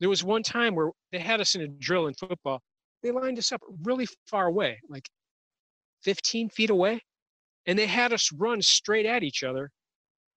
[0.00, 2.60] There was one time where they had us in a drill in football.
[3.02, 5.08] They lined us up really far away, like
[6.04, 7.00] 15 feet away.
[7.66, 9.70] and they had us run straight at each other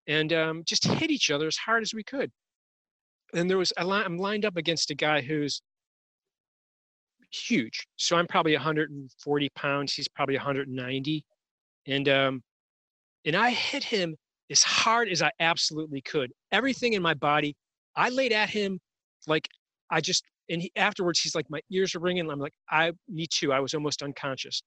[0.07, 2.31] and um, just hit each other as hard as we could.
[3.33, 5.61] And there was I'm lined up against a guy who's
[7.31, 7.87] huge.
[7.97, 9.93] So I'm probably 140 pounds.
[9.93, 11.25] He's probably 190,
[11.87, 12.41] and um,
[13.25, 14.15] and I hit him
[14.51, 16.31] as hard as I absolutely could.
[16.51, 17.55] Everything in my body,
[17.95, 18.79] I laid at him
[19.27, 19.47] like
[19.89, 20.23] I just.
[20.47, 22.29] And he, afterwards, he's like, my ears are ringing.
[22.29, 23.51] I'm like, I, me too.
[23.51, 24.61] I was almost unconscious.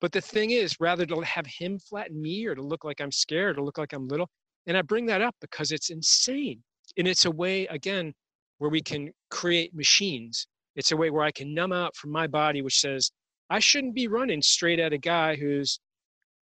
[0.00, 3.12] But the thing is, rather to have him flatten me or to look like I'm
[3.12, 4.28] scared or look like I'm little,
[4.66, 6.62] and I bring that up because it's insane.
[6.98, 8.12] And it's a way, again,
[8.58, 10.46] where we can create machines
[10.76, 13.10] it's a way where I can numb out from my body, which says,
[13.48, 15.80] I shouldn't be running straight at a guy who's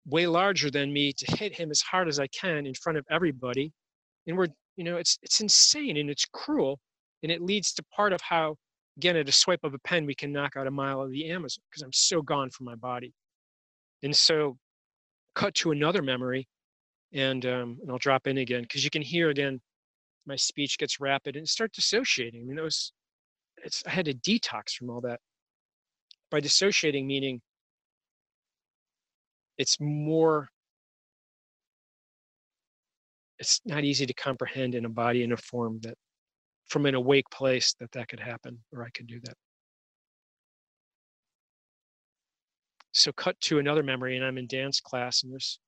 [0.06, 3.06] way larger than me to hit him as hard as I can in front of
[3.10, 3.72] everybody.
[4.26, 6.78] And we're, you know, it's it's insane and it's cruel.
[7.22, 8.56] And it leads to part of how,
[8.98, 11.30] again, at a swipe of a pen, we can knock out a mile of the
[11.30, 13.12] Amazon because I'm so gone from my body.
[14.02, 14.56] And so
[15.34, 16.46] cut to another memory
[17.12, 19.60] and um, and I'll drop in again because you can hear again
[20.26, 22.42] my speech gets rapid and start dissociating.
[22.42, 22.92] I mean, it was
[23.64, 25.20] it's I had to detox from all that.
[26.30, 27.40] By dissociating, meaning
[29.58, 30.48] it's more
[33.38, 35.94] it's not easy to comprehend in a body in a form that
[36.68, 39.34] from an awake place that that could happen or i could do that
[42.92, 45.58] so cut to another memory and i'm in dance class and there's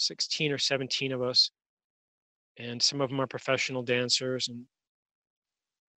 [0.00, 1.50] 16 or 17 of us
[2.58, 4.64] and some of them are professional dancers and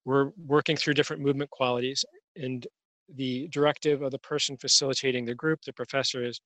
[0.05, 2.03] we're working through different movement qualities
[2.35, 2.67] and
[3.15, 6.39] the directive of the person facilitating the group the professor is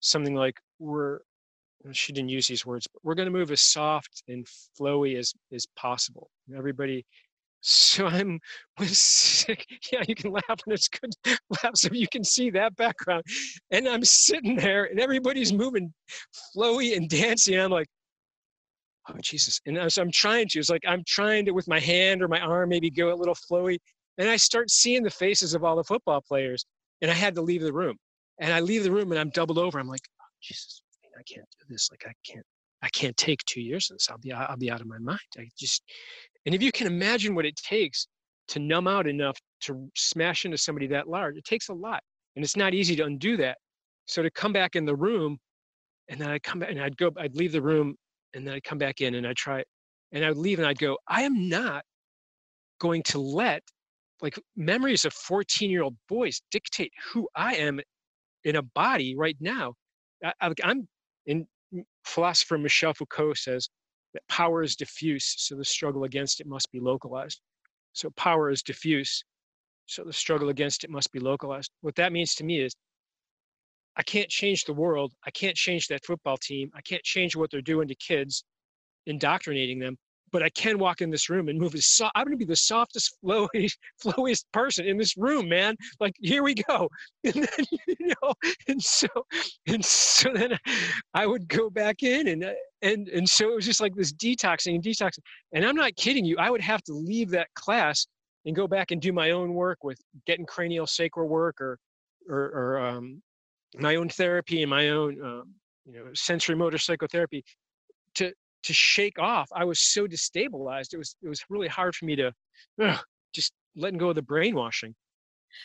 [0.00, 1.18] something like we're
[1.92, 4.46] she didn't use these words but we're going to move as soft and
[4.78, 6.30] flowy as as possible.
[6.56, 7.04] Everybody
[7.68, 8.38] so i'm
[8.78, 9.44] was
[9.92, 13.24] yeah you can laugh and it's good laugh so you can see that background
[13.72, 15.92] and i'm sitting there and everybody's moving
[16.56, 17.88] flowy and dancing i'm like
[19.08, 19.60] oh Jesus.
[19.66, 22.40] And so I'm trying to, it's like I'm trying to with my hand or my
[22.40, 23.78] arm maybe go a little flowy.
[24.18, 26.64] And I start seeing the faces of all the football players.
[27.02, 27.96] And I had to leave the room.
[28.40, 29.78] And I leave the room and I'm doubled over.
[29.78, 30.82] I'm like, oh, Jesus,
[31.18, 31.88] I can't do this.
[31.90, 32.44] Like I can't,
[32.82, 34.08] I can't take two years of this.
[34.10, 35.20] I'll be I'll be out of my mind.
[35.38, 35.82] I just
[36.46, 38.06] and if you can imagine what it takes
[38.48, 42.00] to numb out enough to smash into somebody that large, it takes a lot.
[42.36, 43.58] And it's not easy to undo that.
[44.06, 45.38] So to come back in the room
[46.08, 47.96] and then I'd come back and I'd go, I'd leave the room
[48.34, 49.64] and then I'd come back in and I'd try
[50.12, 51.84] and I'd leave and I'd go, I am not
[52.78, 53.62] going to let
[54.22, 57.80] like memories of 14 year old boys dictate who I am
[58.44, 59.74] in a body right now.
[60.24, 60.86] I, am
[61.26, 63.68] in mm, philosopher Michel Foucault says
[64.16, 67.38] that power is diffuse, so the struggle against it must be localized.
[67.92, 69.22] So power is diffuse,
[69.84, 71.70] so the struggle against it must be localized.
[71.82, 72.74] What that means to me is
[73.94, 75.12] I can't change the world.
[75.26, 76.70] I can't change that football team.
[76.74, 78.42] I can't change what they're doing to kids,
[79.04, 79.98] indoctrinating them.
[80.32, 82.12] But I can walk in this room and move as soft.
[82.14, 85.76] I'm going to be the softest, flowiest, flowiest person in this room, man.
[86.00, 86.88] Like here we go,
[87.24, 88.34] and then you know,
[88.68, 89.08] and so,
[89.66, 90.58] and so then
[91.14, 92.44] I would go back in, and
[92.82, 95.20] and and so it was just like this detoxing and detoxing.
[95.52, 96.36] And I'm not kidding you.
[96.38, 98.06] I would have to leave that class
[98.46, 101.78] and go back and do my own work with getting cranial sacral work or
[102.28, 103.22] or, or um,
[103.78, 105.54] my own therapy and my own um,
[105.84, 107.44] you know sensorimotor psychotherapy
[108.14, 108.32] to
[108.66, 112.14] to shake off i was so destabilized it was it was really hard for me
[112.16, 112.32] to
[112.82, 112.98] ugh,
[113.32, 114.94] just letting go of the brainwashing.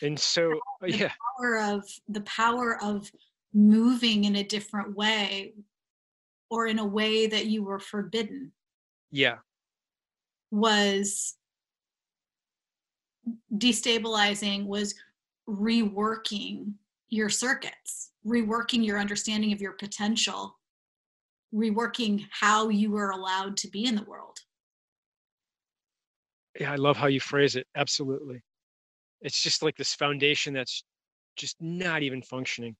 [0.02, 1.12] And so uh, the yeah.
[1.38, 3.10] power of the power of
[3.52, 5.54] moving in a different way
[6.50, 8.52] or in a way that you were forbidden.
[9.10, 9.36] Yeah.
[10.50, 11.36] Was
[13.56, 14.94] destabilizing was
[15.48, 16.74] reworking
[17.08, 20.58] your circuits, reworking your understanding of your potential,
[21.54, 24.38] reworking how you were allowed to be in the world.
[26.58, 27.66] Yeah, I love how you phrase it.
[27.76, 28.42] Absolutely.
[29.20, 30.84] It's just like this foundation that's
[31.36, 32.76] just not even functioning.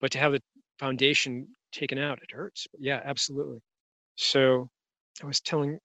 [0.00, 0.42] But to have the
[0.78, 2.66] foundation taken out, it hurts.
[2.70, 3.60] But yeah, absolutely.
[4.16, 4.68] So
[5.22, 5.78] I was telling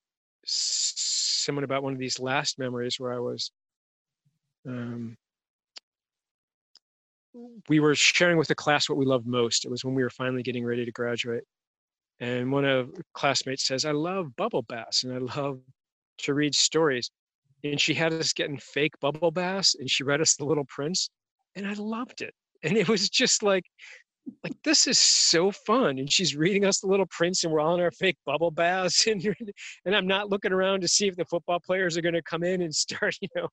[0.45, 3.51] someone about one of these last memories where I was
[4.67, 5.17] um,
[7.67, 9.65] we were sharing with the class what we loved most.
[9.65, 11.43] It was when we were finally getting ready to graduate.
[12.19, 15.59] And one of classmates says, I love bubble baths and I love
[16.19, 17.09] to read stories.
[17.63, 21.09] And she had us getting fake bubble baths and she read us The Little Prince.
[21.55, 22.33] And I loved it.
[22.63, 23.63] And it was just like,
[24.43, 27.73] like this is so fun and she's reading us the little prince and we're all
[27.73, 29.25] in our fake bubble baths and
[29.85, 32.43] and i'm not looking around to see if the football players are going to come
[32.43, 33.47] in and start you know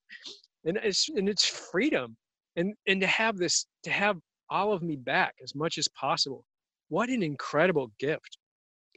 [0.66, 2.14] and it's and it's freedom
[2.56, 4.18] and and to have this to have
[4.50, 6.44] all of me back as much as possible
[6.88, 8.38] what an incredible gift.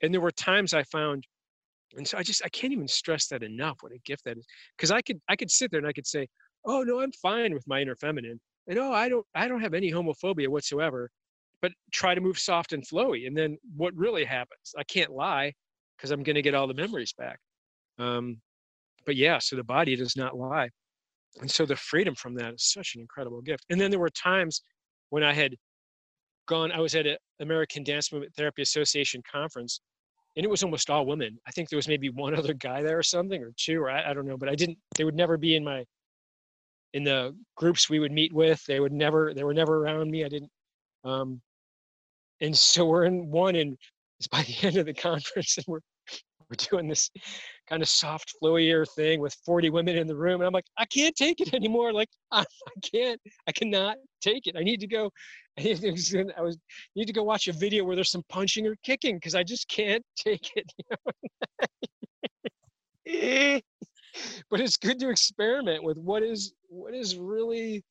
[0.01, 1.25] And there were times I found,
[1.95, 3.77] and so I just I can't even stress that enough.
[3.81, 4.45] What a gift that is,
[4.77, 6.27] because I could I could sit there and I could say,
[6.65, 9.73] oh no, I'm fine with my inner feminine, and oh I don't I don't have
[9.73, 11.09] any homophobia whatsoever,
[11.61, 14.73] but try to move soft and flowy, and then what really happens?
[14.77, 15.53] I can't lie
[15.97, 17.39] because I'm going to get all the memories back.
[17.97, 18.37] Um,
[19.05, 20.69] but yeah, so the body does not lie.
[21.41, 23.65] And so the freedom from that is such an incredible gift.
[23.69, 24.61] And then there were times
[25.09, 25.55] when I had
[26.47, 29.81] gone, I was at an American Dance Movement Therapy Association conference,
[30.35, 31.37] and it was almost all women.
[31.47, 34.09] I think there was maybe one other guy there or something, or two, or I,
[34.09, 35.85] I don't know, but I didn't, they would never be in my,
[36.93, 38.63] in the groups we would meet with.
[38.65, 40.25] They would never, they were never around me.
[40.25, 40.51] I didn't,
[41.03, 41.41] um,
[42.41, 43.77] and so we're in one, and
[44.19, 45.79] it's by the end of the conference, and we're
[46.49, 47.09] we're doing this
[47.67, 50.85] kind of soft flowier thing with 40 women in the room and i'm like i
[50.85, 54.87] can't take it anymore like i, I can't i cannot take it i need to
[54.87, 55.11] go
[55.59, 56.57] i need to, I was
[56.95, 59.67] need to go watch a video where there's some punching or kicking because i just
[59.67, 60.71] can't take it
[64.49, 67.83] but it's good to experiment with what is what is really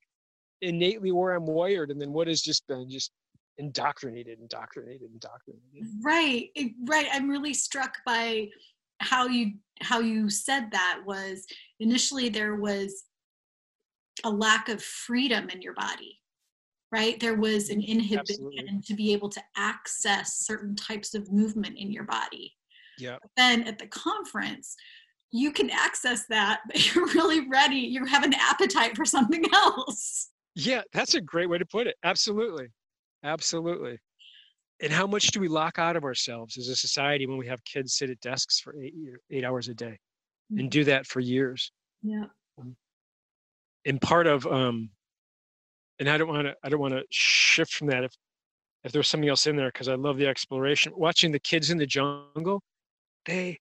[0.62, 3.12] innately where i'm wired and then what has just been just
[3.58, 5.88] indoctrinated, indoctrinated, indoctrinated.
[6.02, 6.50] Right,
[6.86, 7.06] right.
[7.12, 8.48] I'm really struck by
[9.00, 11.46] how you how you said that was
[11.80, 13.04] initially there was
[14.24, 16.18] a lack of freedom in your body
[16.90, 18.80] right there was an mm-hmm, inhibition Absolutely.
[18.84, 22.52] to be able to access certain types of movement in your body
[22.98, 24.74] yeah then at the conference
[25.30, 30.30] you can access that but you're really ready you have an appetite for something else
[30.56, 32.66] yeah that's a great way to put it absolutely
[33.24, 33.98] Absolutely.
[34.80, 37.64] And how much do we lock out of ourselves as a society when we have
[37.64, 38.94] kids sit at desks for eight
[39.30, 39.98] eight hours a day,
[40.50, 40.68] and mm-hmm.
[40.68, 41.72] do that for years?
[42.02, 42.26] Yeah.
[42.60, 42.76] Um,
[43.84, 44.90] and part of um,
[45.98, 48.12] and I don't want to I don't want to shift from that if
[48.84, 50.92] if there's something else in there because I love the exploration.
[50.96, 52.62] Watching the kids in the jungle,
[53.26, 53.58] they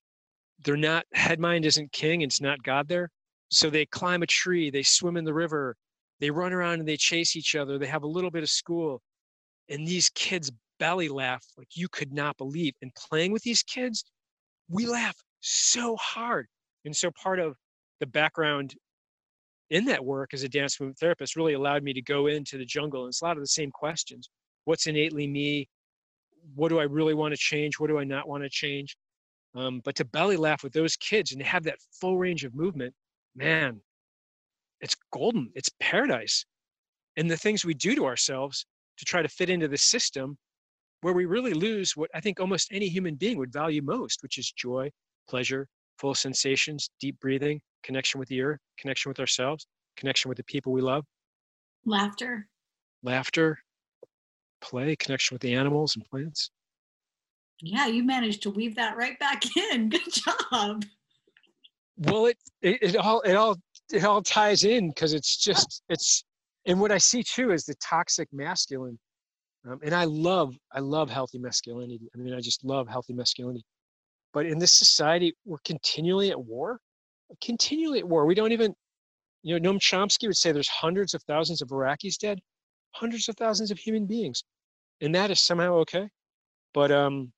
[0.63, 2.21] they're not head mind isn't king.
[2.21, 3.09] It's not God there.
[3.49, 5.75] So they climb a tree, they swim in the river,
[6.19, 7.77] they run around and they chase each other.
[7.77, 9.01] They have a little bit of school
[9.69, 12.73] and these kids belly laugh like you could not believe.
[12.81, 14.03] And playing with these kids,
[14.69, 16.47] we laugh so hard.
[16.85, 17.55] And so part of
[17.99, 18.75] the background
[19.69, 22.65] in that work as a dance movement therapist really allowed me to go into the
[22.65, 23.03] jungle.
[23.03, 24.29] And it's a lot of the same questions.
[24.65, 25.67] What's innately me?
[26.55, 27.79] What do I really want to change?
[27.79, 28.95] What do I not want to change?
[29.55, 32.53] Um, but to belly laugh with those kids and to have that full range of
[32.53, 32.93] movement,
[33.35, 33.81] man,
[34.81, 35.51] it's golden.
[35.55, 36.45] It's paradise.
[37.17, 38.65] And the things we do to ourselves
[38.97, 40.37] to try to fit into the system
[41.01, 44.37] where we really lose what I think almost any human being would value most, which
[44.37, 44.89] is joy,
[45.29, 45.67] pleasure,
[45.99, 50.71] full sensations, deep breathing, connection with the earth, connection with ourselves, connection with the people
[50.71, 51.05] we love.
[51.85, 52.47] Laughter.
[53.03, 53.59] Laughter,
[54.61, 56.51] play, connection with the animals and plants.
[57.61, 59.89] Yeah, you managed to weave that right back in.
[59.89, 60.11] Good
[60.51, 60.85] job.
[61.97, 63.57] Well, it it, it all it all
[63.91, 66.23] it all ties in because it's just it's
[66.67, 68.99] and what I see too is the toxic masculine.
[69.67, 72.07] Um, and I love, I love healthy masculinity.
[72.13, 73.65] I mean, I just love healthy masculinity.
[74.33, 76.79] But in this society, we're continually at war,
[77.41, 78.25] continually at war.
[78.25, 78.75] We don't even,
[79.43, 82.39] you know, Noam Chomsky would say there's hundreds of thousands of Iraqis dead,
[82.91, 84.43] hundreds of thousands of human beings,
[85.01, 86.09] and that is somehow okay.
[86.73, 87.31] But um,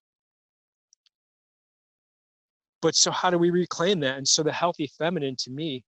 [2.81, 4.17] but so how do we reclaim that?
[4.17, 5.83] And so the healthy feminine to me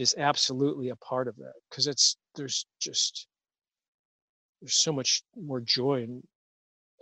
[0.00, 3.26] is absolutely a part of that because it's there's just
[4.60, 6.22] there's so much more joy and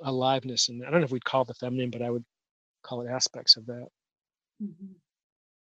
[0.03, 2.25] aliveness and i don't know if we'd call it the feminine but i would
[2.83, 3.87] call it aspects of that.
[4.63, 4.93] Mm-hmm.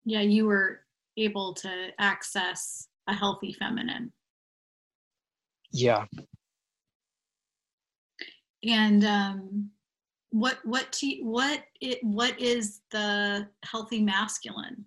[0.05, 0.81] yeah you were
[1.17, 4.13] able to access a healthy feminine.
[5.73, 6.05] Yeah.
[8.65, 9.71] And um
[10.31, 14.85] what what to, what it what is the healthy masculine?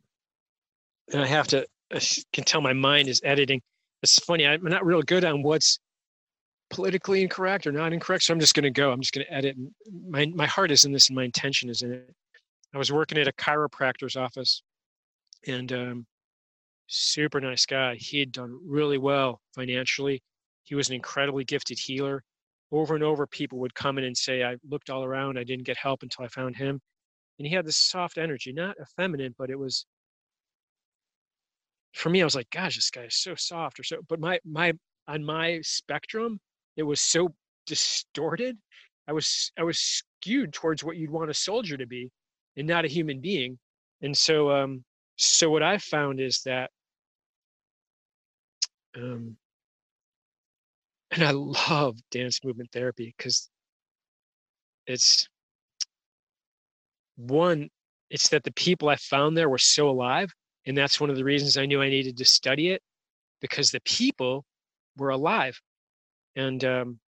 [1.11, 1.65] And i have to
[1.95, 2.01] I
[2.33, 3.61] can tell my mind is editing.
[4.03, 4.45] It's funny.
[4.45, 5.79] I'm not real good on what's
[6.69, 8.23] politically incorrect or not incorrect.
[8.23, 8.91] So I'm just going to go.
[8.91, 9.55] I'm just going to edit.
[10.07, 12.13] My my heart is in this, and my intention is in it.
[12.73, 14.61] I was working at a chiropractor's office,
[15.47, 16.05] and um,
[16.87, 17.95] super nice guy.
[17.95, 20.21] He had done really well financially.
[20.63, 22.23] He was an incredibly gifted healer.
[22.71, 25.39] Over and over, people would come in and say, "I looked all around.
[25.39, 26.81] I didn't get help until I found him."
[27.39, 29.85] And he had this soft energy, not effeminate, but it was
[31.95, 34.37] for me, I was like, gosh, this guy is so soft or so, but my,
[34.43, 34.73] my,
[35.07, 36.39] on my spectrum,
[36.75, 37.33] it was so
[37.65, 38.57] distorted.
[39.07, 42.11] I was, I was skewed towards what you'd want a soldier to be
[42.57, 43.57] and not a human being.
[44.01, 44.83] And so, um,
[45.15, 46.69] so what I found is that,
[48.97, 49.37] um,
[51.11, 51.31] and I
[51.69, 53.49] love dance movement therapy because
[54.85, 55.29] it's
[57.15, 57.69] one,
[58.09, 60.29] it's that the people I found there were so alive.
[60.65, 62.81] And that's one of the reasons I knew I needed to study it
[63.41, 64.45] because the people
[64.97, 65.59] were alive.
[66.35, 66.99] And um,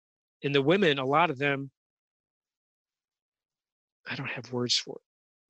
[0.42, 1.70] in the women, a lot of them,
[4.08, 5.02] I don't have words for it.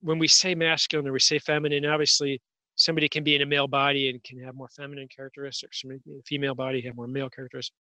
[0.06, 2.40] When we say masculine or we say feminine, obviously
[2.76, 6.22] somebody can be in a male body and can have more feminine characteristics, in a
[6.24, 7.76] female body have more male characteristics.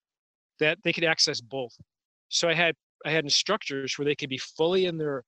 [0.59, 1.75] That they could access both.
[2.29, 5.23] So I had I had instructors where they could be fully in their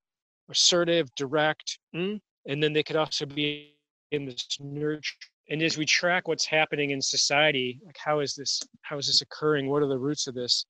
[0.49, 3.74] assertive, direct, mm, and then they could also be
[4.15, 5.15] in this nurture.
[5.49, 9.21] And as we track what's happening in society, like how is this how is this
[9.21, 9.69] occurring?
[9.69, 10.65] What are the roots of this?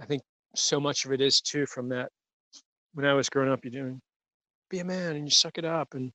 [0.00, 0.22] I think
[0.56, 2.10] so much of it is too from that
[2.94, 4.00] when I was growing up, you're doing
[4.70, 6.10] be a man and you suck it up and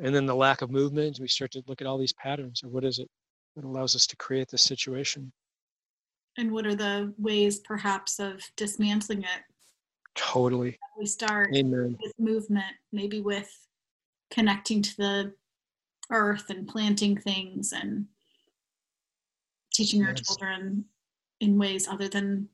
[0.00, 2.70] and then the lack of movement we start to look at all these patterns of
[2.70, 3.08] what is it
[3.56, 5.32] that allows us to create this situation
[6.36, 9.42] and what are the ways perhaps of dismantling it
[10.14, 11.96] totally we start Amen.
[12.00, 13.50] with movement maybe with
[14.30, 15.34] connecting to the
[16.10, 18.06] earth and planting things and
[19.72, 20.84] teaching our children
[21.40, 22.48] in ways other than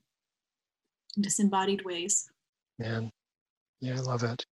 [1.21, 2.31] disembodied ways.
[2.79, 3.11] Man
[3.85, 4.45] yeah i love it.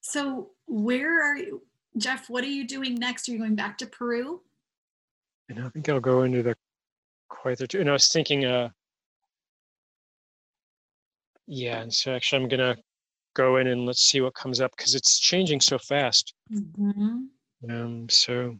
[0.00, 1.62] So where are you
[1.98, 3.28] jeff what are you doing next?
[3.28, 4.40] Are you going back to peru?
[5.48, 6.56] And i think i'll go into the
[7.28, 8.68] quite the and i was thinking uh
[11.46, 12.76] yeah and so actually i'm gonna
[13.34, 17.28] go in and let's see what comes up because it's changing so fast Mhm.
[17.70, 18.58] um so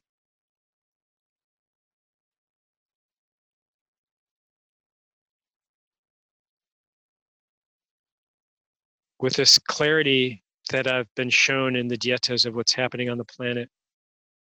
[9.22, 13.24] with this clarity that I've been shown in the dietas of what's happening on the
[13.24, 13.70] planet.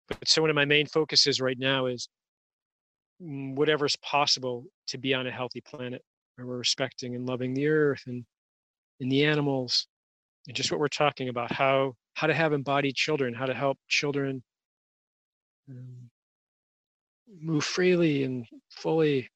[0.07, 2.07] But so one of my main focuses right now is
[3.21, 6.03] mm, whatever's possible to be on a healthy planet
[6.35, 8.23] where we're respecting and loving the earth and
[8.99, 9.87] and the animals
[10.47, 13.77] and just what we're talking about how how to have embodied children how to help
[13.87, 14.41] children
[15.69, 16.09] um,
[17.41, 19.29] move freely and fully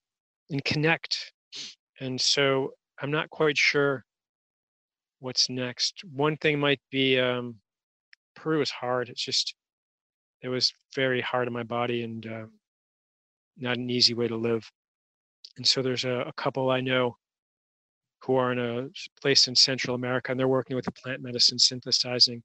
[0.49, 1.33] and connect.
[1.99, 4.03] And so i'm not quite sure
[5.19, 6.01] what's next.
[6.13, 7.55] One thing might be um,
[8.35, 9.07] peru is hard.
[9.07, 9.55] It's just
[10.41, 12.45] it was very hard on my body and uh,
[13.57, 14.69] not an easy way to live.
[15.57, 17.15] And so there's a, a couple i know
[18.23, 18.87] who are in a
[19.21, 22.41] place in central america and they're working with the plant medicine synthesizing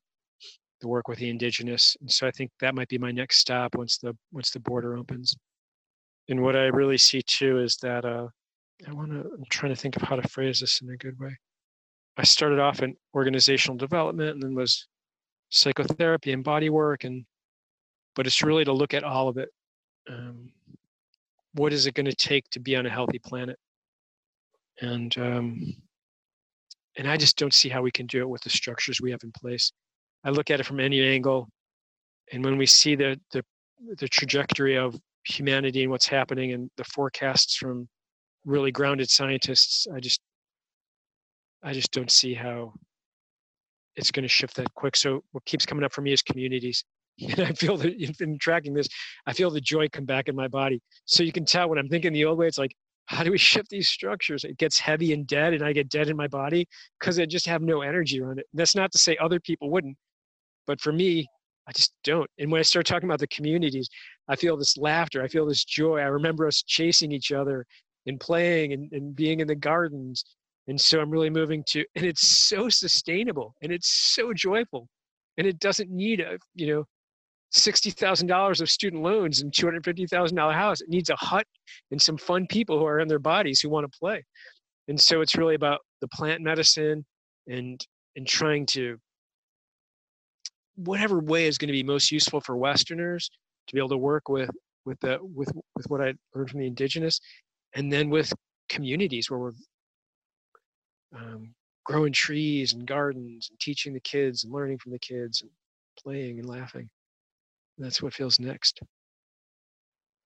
[0.80, 3.74] the work with the indigenous and so i think that might be my next stop
[3.74, 5.36] once the once the border opens.
[6.28, 8.28] And what i really see too is that uh
[8.86, 11.18] i want to i'm trying to think of how to phrase this in a good
[11.18, 11.36] way.
[12.16, 14.86] I started off in organizational development and then was
[15.50, 17.24] psychotherapy and body work and
[18.14, 19.50] but it's really to look at all of it.
[20.08, 20.50] Um,
[21.52, 23.58] what is it going to take to be on a healthy planet
[24.80, 25.74] and um,
[26.96, 29.22] and i just don't see how we can do it with the structures we have
[29.22, 29.72] in place.
[30.24, 31.48] I look at it from any angle
[32.32, 33.44] and when we see the the,
[33.98, 37.88] the trajectory of humanity and what's happening and the forecasts from
[38.44, 40.20] really grounded scientists i just
[41.62, 42.72] i just don't see how
[43.96, 44.94] it's going to shift that quick.
[44.94, 46.84] So what keeps coming up for me is communities.
[47.18, 48.88] And i feel that in in tracking this
[49.26, 50.82] i feel the joy come back in my body.
[51.06, 52.74] So you can tell when i'm thinking the old way it's like
[53.07, 54.44] how do we shift these structures?
[54.44, 56.66] It gets heavy and dead and i get dead in my body
[56.98, 58.46] because i just have no energy around it.
[58.54, 59.96] That's not to say other people wouldn't
[60.66, 61.26] but for me
[61.68, 62.30] i just don't.
[62.38, 63.88] And when i start talking about the communities
[64.28, 65.98] i feel this laughter i feel this joy.
[65.98, 67.64] I remember us chasing each other
[68.07, 70.24] and playing and, and being in the gardens.
[70.68, 74.88] And so i'm really moving to and it's so sustainable and it's so joyful
[75.38, 76.84] and it doesn't need a you know
[77.57, 80.80] $60,000 of student loans and $250,000 house.
[80.80, 81.46] It needs a hut
[81.90, 84.24] and some fun people who are in their bodies who want to play.
[84.88, 87.04] And so it's really about the plant medicine
[87.48, 87.84] and
[88.16, 88.96] and trying to
[90.76, 93.30] whatever way is going to be most useful for Westerners
[93.66, 94.50] to be able to work with
[94.84, 97.20] with the with with what I learned from the indigenous,
[97.74, 98.32] and then with
[98.68, 99.52] communities where we're
[101.16, 101.54] um,
[101.84, 105.50] growing trees and gardens and teaching the kids and learning from the kids and
[105.98, 106.88] playing and laughing.
[107.78, 108.80] That's what feels next.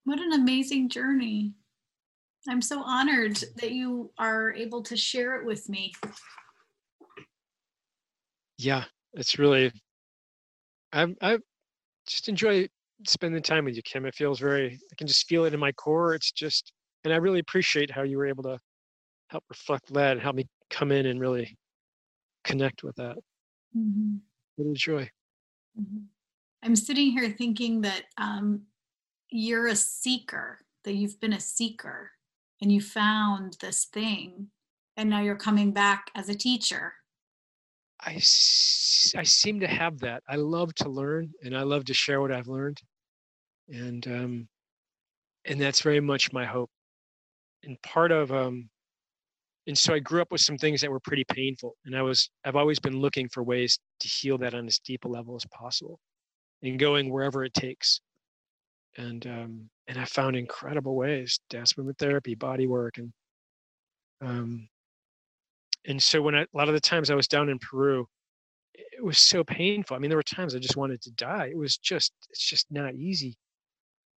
[0.05, 1.55] What an amazing journey.
[2.49, 5.93] I'm so honored that you are able to share it with me.
[8.59, 8.85] Yeah,
[9.15, 9.73] it's really.
[10.93, 11.39] I I
[12.09, 12.69] just enjoy
[13.07, 14.07] spending time with you, Kim.
[14.07, 14.75] It feels very.
[14.75, 16.15] I can just feel it in my core.
[16.15, 16.73] It's just,
[17.05, 18.59] and I really appreciate how you were able to
[19.29, 21.57] help reflect that and help me come in and really
[22.45, 23.17] connect with that.
[23.77, 24.21] Mhm,
[24.57, 25.11] What a joy.
[25.79, 26.09] mhm.
[26.63, 28.63] I'm sitting here thinking that um,
[29.31, 32.11] you're a seeker, that you've been a seeker
[32.61, 34.49] and you found this thing
[34.97, 36.93] and now you're coming back as a teacher.
[38.03, 40.23] I, I seem to have that.
[40.29, 42.79] I love to learn and I love to share what I've learned.
[43.69, 44.49] And um,
[45.45, 46.71] and that's very much my hope.
[47.63, 48.69] And part of um,
[49.67, 52.31] and so I grew up with some things that were pretty painful, and I was
[52.45, 55.45] I've always been looking for ways to heal that on as deep a level as
[55.53, 56.01] possible,
[56.63, 58.01] and going wherever it takes.
[58.97, 63.13] And um, and I found incredible ways: dance movement therapy, body work, and
[64.21, 64.69] um,
[65.87, 68.07] and so when I, a lot of the times I was down in Peru,
[68.75, 69.97] it was so painful.
[69.97, 71.47] I mean, there were times I just wanted to die.
[71.47, 73.37] It was just, it's just not easy.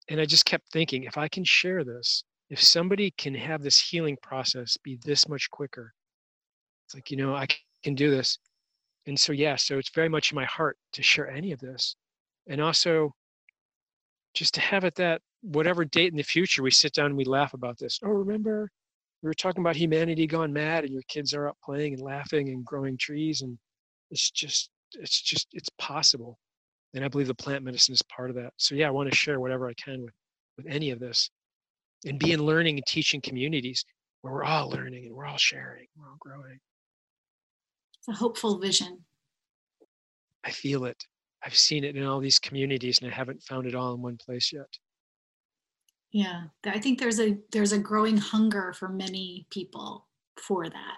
[0.09, 3.79] And I just kept thinking, if I can share this, if somebody can have this
[3.79, 5.93] healing process be this much quicker,
[6.87, 7.47] it's like, you know, I
[7.85, 8.39] can do this.
[9.07, 11.95] And so, yeah, so it's very much in my heart to share any of this.
[12.51, 13.15] And also
[14.35, 17.25] just to have it that whatever date in the future we sit down and we
[17.25, 17.99] laugh about this.
[18.05, 18.69] Oh, remember
[19.23, 22.49] we were talking about humanity gone mad and your kids are up playing and laughing
[22.49, 23.57] and growing trees and
[24.11, 26.39] it's just it's just it's possible.
[26.93, 28.53] And i believe the plant medicine is part of that.
[28.57, 30.15] So yeah i want to share whatever i can with
[30.57, 31.31] with any of this
[32.05, 33.85] and be in learning and teaching communities
[34.23, 36.59] where we're all learning and we're all sharing we're all growing.
[37.99, 39.05] It's a hopeful vision.
[40.45, 41.05] I feel it
[41.45, 44.17] i've seen it in all these communities and i haven't found it all in one
[44.17, 44.69] place yet.
[46.13, 50.07] Yeah i think there's a there's a growing hunger for many people
[50.41, 50.97] for that.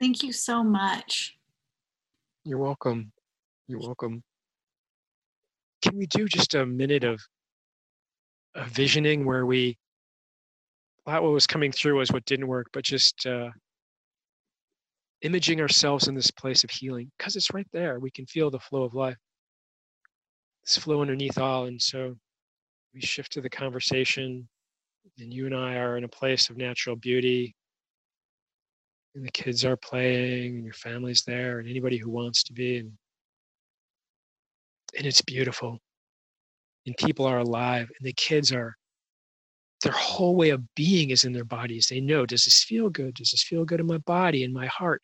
[0.00, 1.36] Thank you so much.
[2.44, 3.12] You're welcome.
[3.68, 4.22] You're welcome.
[5.82, 7.20] Can we do just a minute of
[8.54, 9.78] a visioning where we
[11.06, 13.48] a lot what was coming through was what didn't work but just uh
[15.22, 18.58] imaging ourselves in this place of healing because it's right there we can feel the
[18.58, 19.16] flow of life.
[20.64, 22.16] This flow underneath all and so
[22.92, 24.48] we shift to the conversation
[25.18, 27.54] and you and I are in a place of natural beauty.
[29.14, 32.78] And the kids are playing and your family's there and anybody who wants to be
[32.78, 32.92] and
[34.96, 35.78] and it's beautiful.
[36.86, 38.74] And people are alive and the kids are
[39.82, 41.86] their whole way of being is in their bodies.
[41.88, 43.14] They know does this feel good?
[43.14, 45.02] Does this feel good in my body in my heart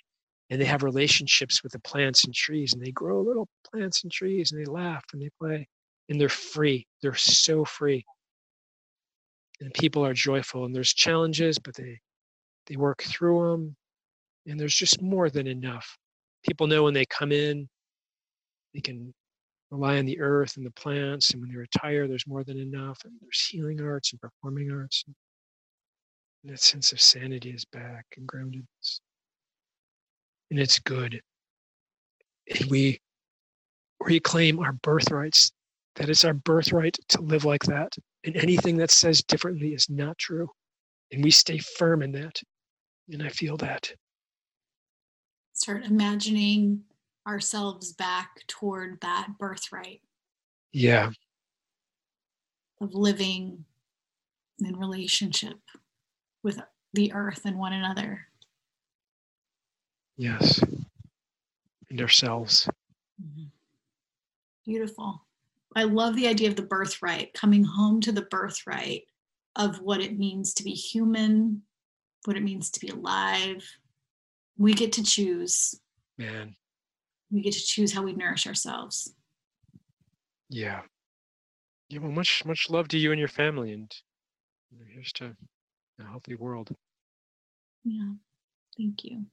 [0.50, 4.12] and they have relationships with the plants and trees and they grow little plants and
[4.12, 5.68] trees and they laugh and they play
[6.08, 6.86] and they're free.
[7.02, 8.04] They're so free.
[9.60, 12.00] And people are joyful and there's challenges, but they
[12.66, 13.76] they work through them
[14.46, 15.96] and there's just more than enough.
[16.46, 17.68] People know when they come in,
[18.74, 19.12] they can
[19.70, 22.98] rely on the earth and the plants, and when they retire, there's more than enough.
[23.04, 25.04] And there's healing arts and performing arts.
[25.06, 29.00] And that sense of sanity is back and groundedness.
[30.50, 31.20] And it's good.
[32.58, 33.00] And we
[34.00, 35.52] reclaim our birthrights
[35.96, 37.94] that it's our birthright to live like that.
[38.24, 40.48] And anything that says differently is not true.
[41.12, 42.40] And we stay firm in that.
[43.10, 43.92] And I feel that.
[45.54, 46.82] Start imagining
[47.26, 50.00] ourselves back toward that birthright.
[50.72, 51.10] Yeah.
[52.80, 53.64] Of living
[54.60, 55.58] in relationship
[56.42, 56.60] with
[56.92, 58.28] the earth and one another.
[60.18, 60.60] Yes.
[61.88, 62.68] And ourselves.
[63.22, 63.44] Mm-hmm.
[64.66, 65.24] Beautiful.
[65.74, 69.04] I love the idea of the birthright, coming home to the birthright
[69.56, 71.62] of what it means to be human,
[72.24, 73.64] what it means to be alive.
[74.58, 75.80] We get to choose.
[76.18, 76.56] Man.
[77.30, 79.14] We get to choose how we nourish ourselves.
[80.50, 80.80] Yeah.
[81.88, 83.90] Yeah, well, much much love to you and your family, and
[84.92, 85.34] here's to
[86.00, 86.70] a healthy world.
[87.84, 88.12] Yeah.
[88.76, 89.24] Thank you.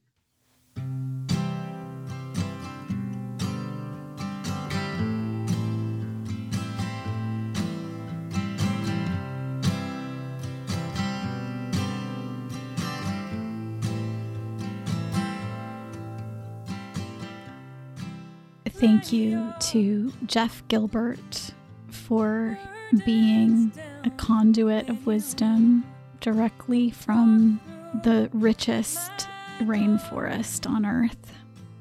[18.78, 21.52] Thank you to Jeff Gilbert
[21.88, 22.58] for
[23.04, 23.72] being
[24.04, 25.84] a conduit of wisdom
[26.20, 27.60] directly from
[28.04, 29.28] the richest
[29.60, 31.32] rainforest on earth.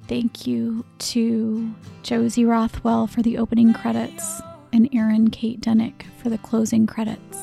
[0.07, 1.73] Thank you to
[2.03, 7.39] Josie Rothwell for the opening credits and Erin Kate Denick for the closing credits.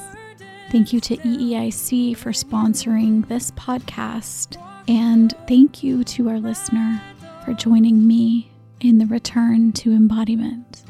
[0.70, 4.56] Thank you to EEIC for sponsoring this podcast.
[4.88, 7.00] And thank you to our listener
[7.44, 10.82] for joining me in the return to embodiment.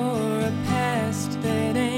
[0.00, 1.89] for a past that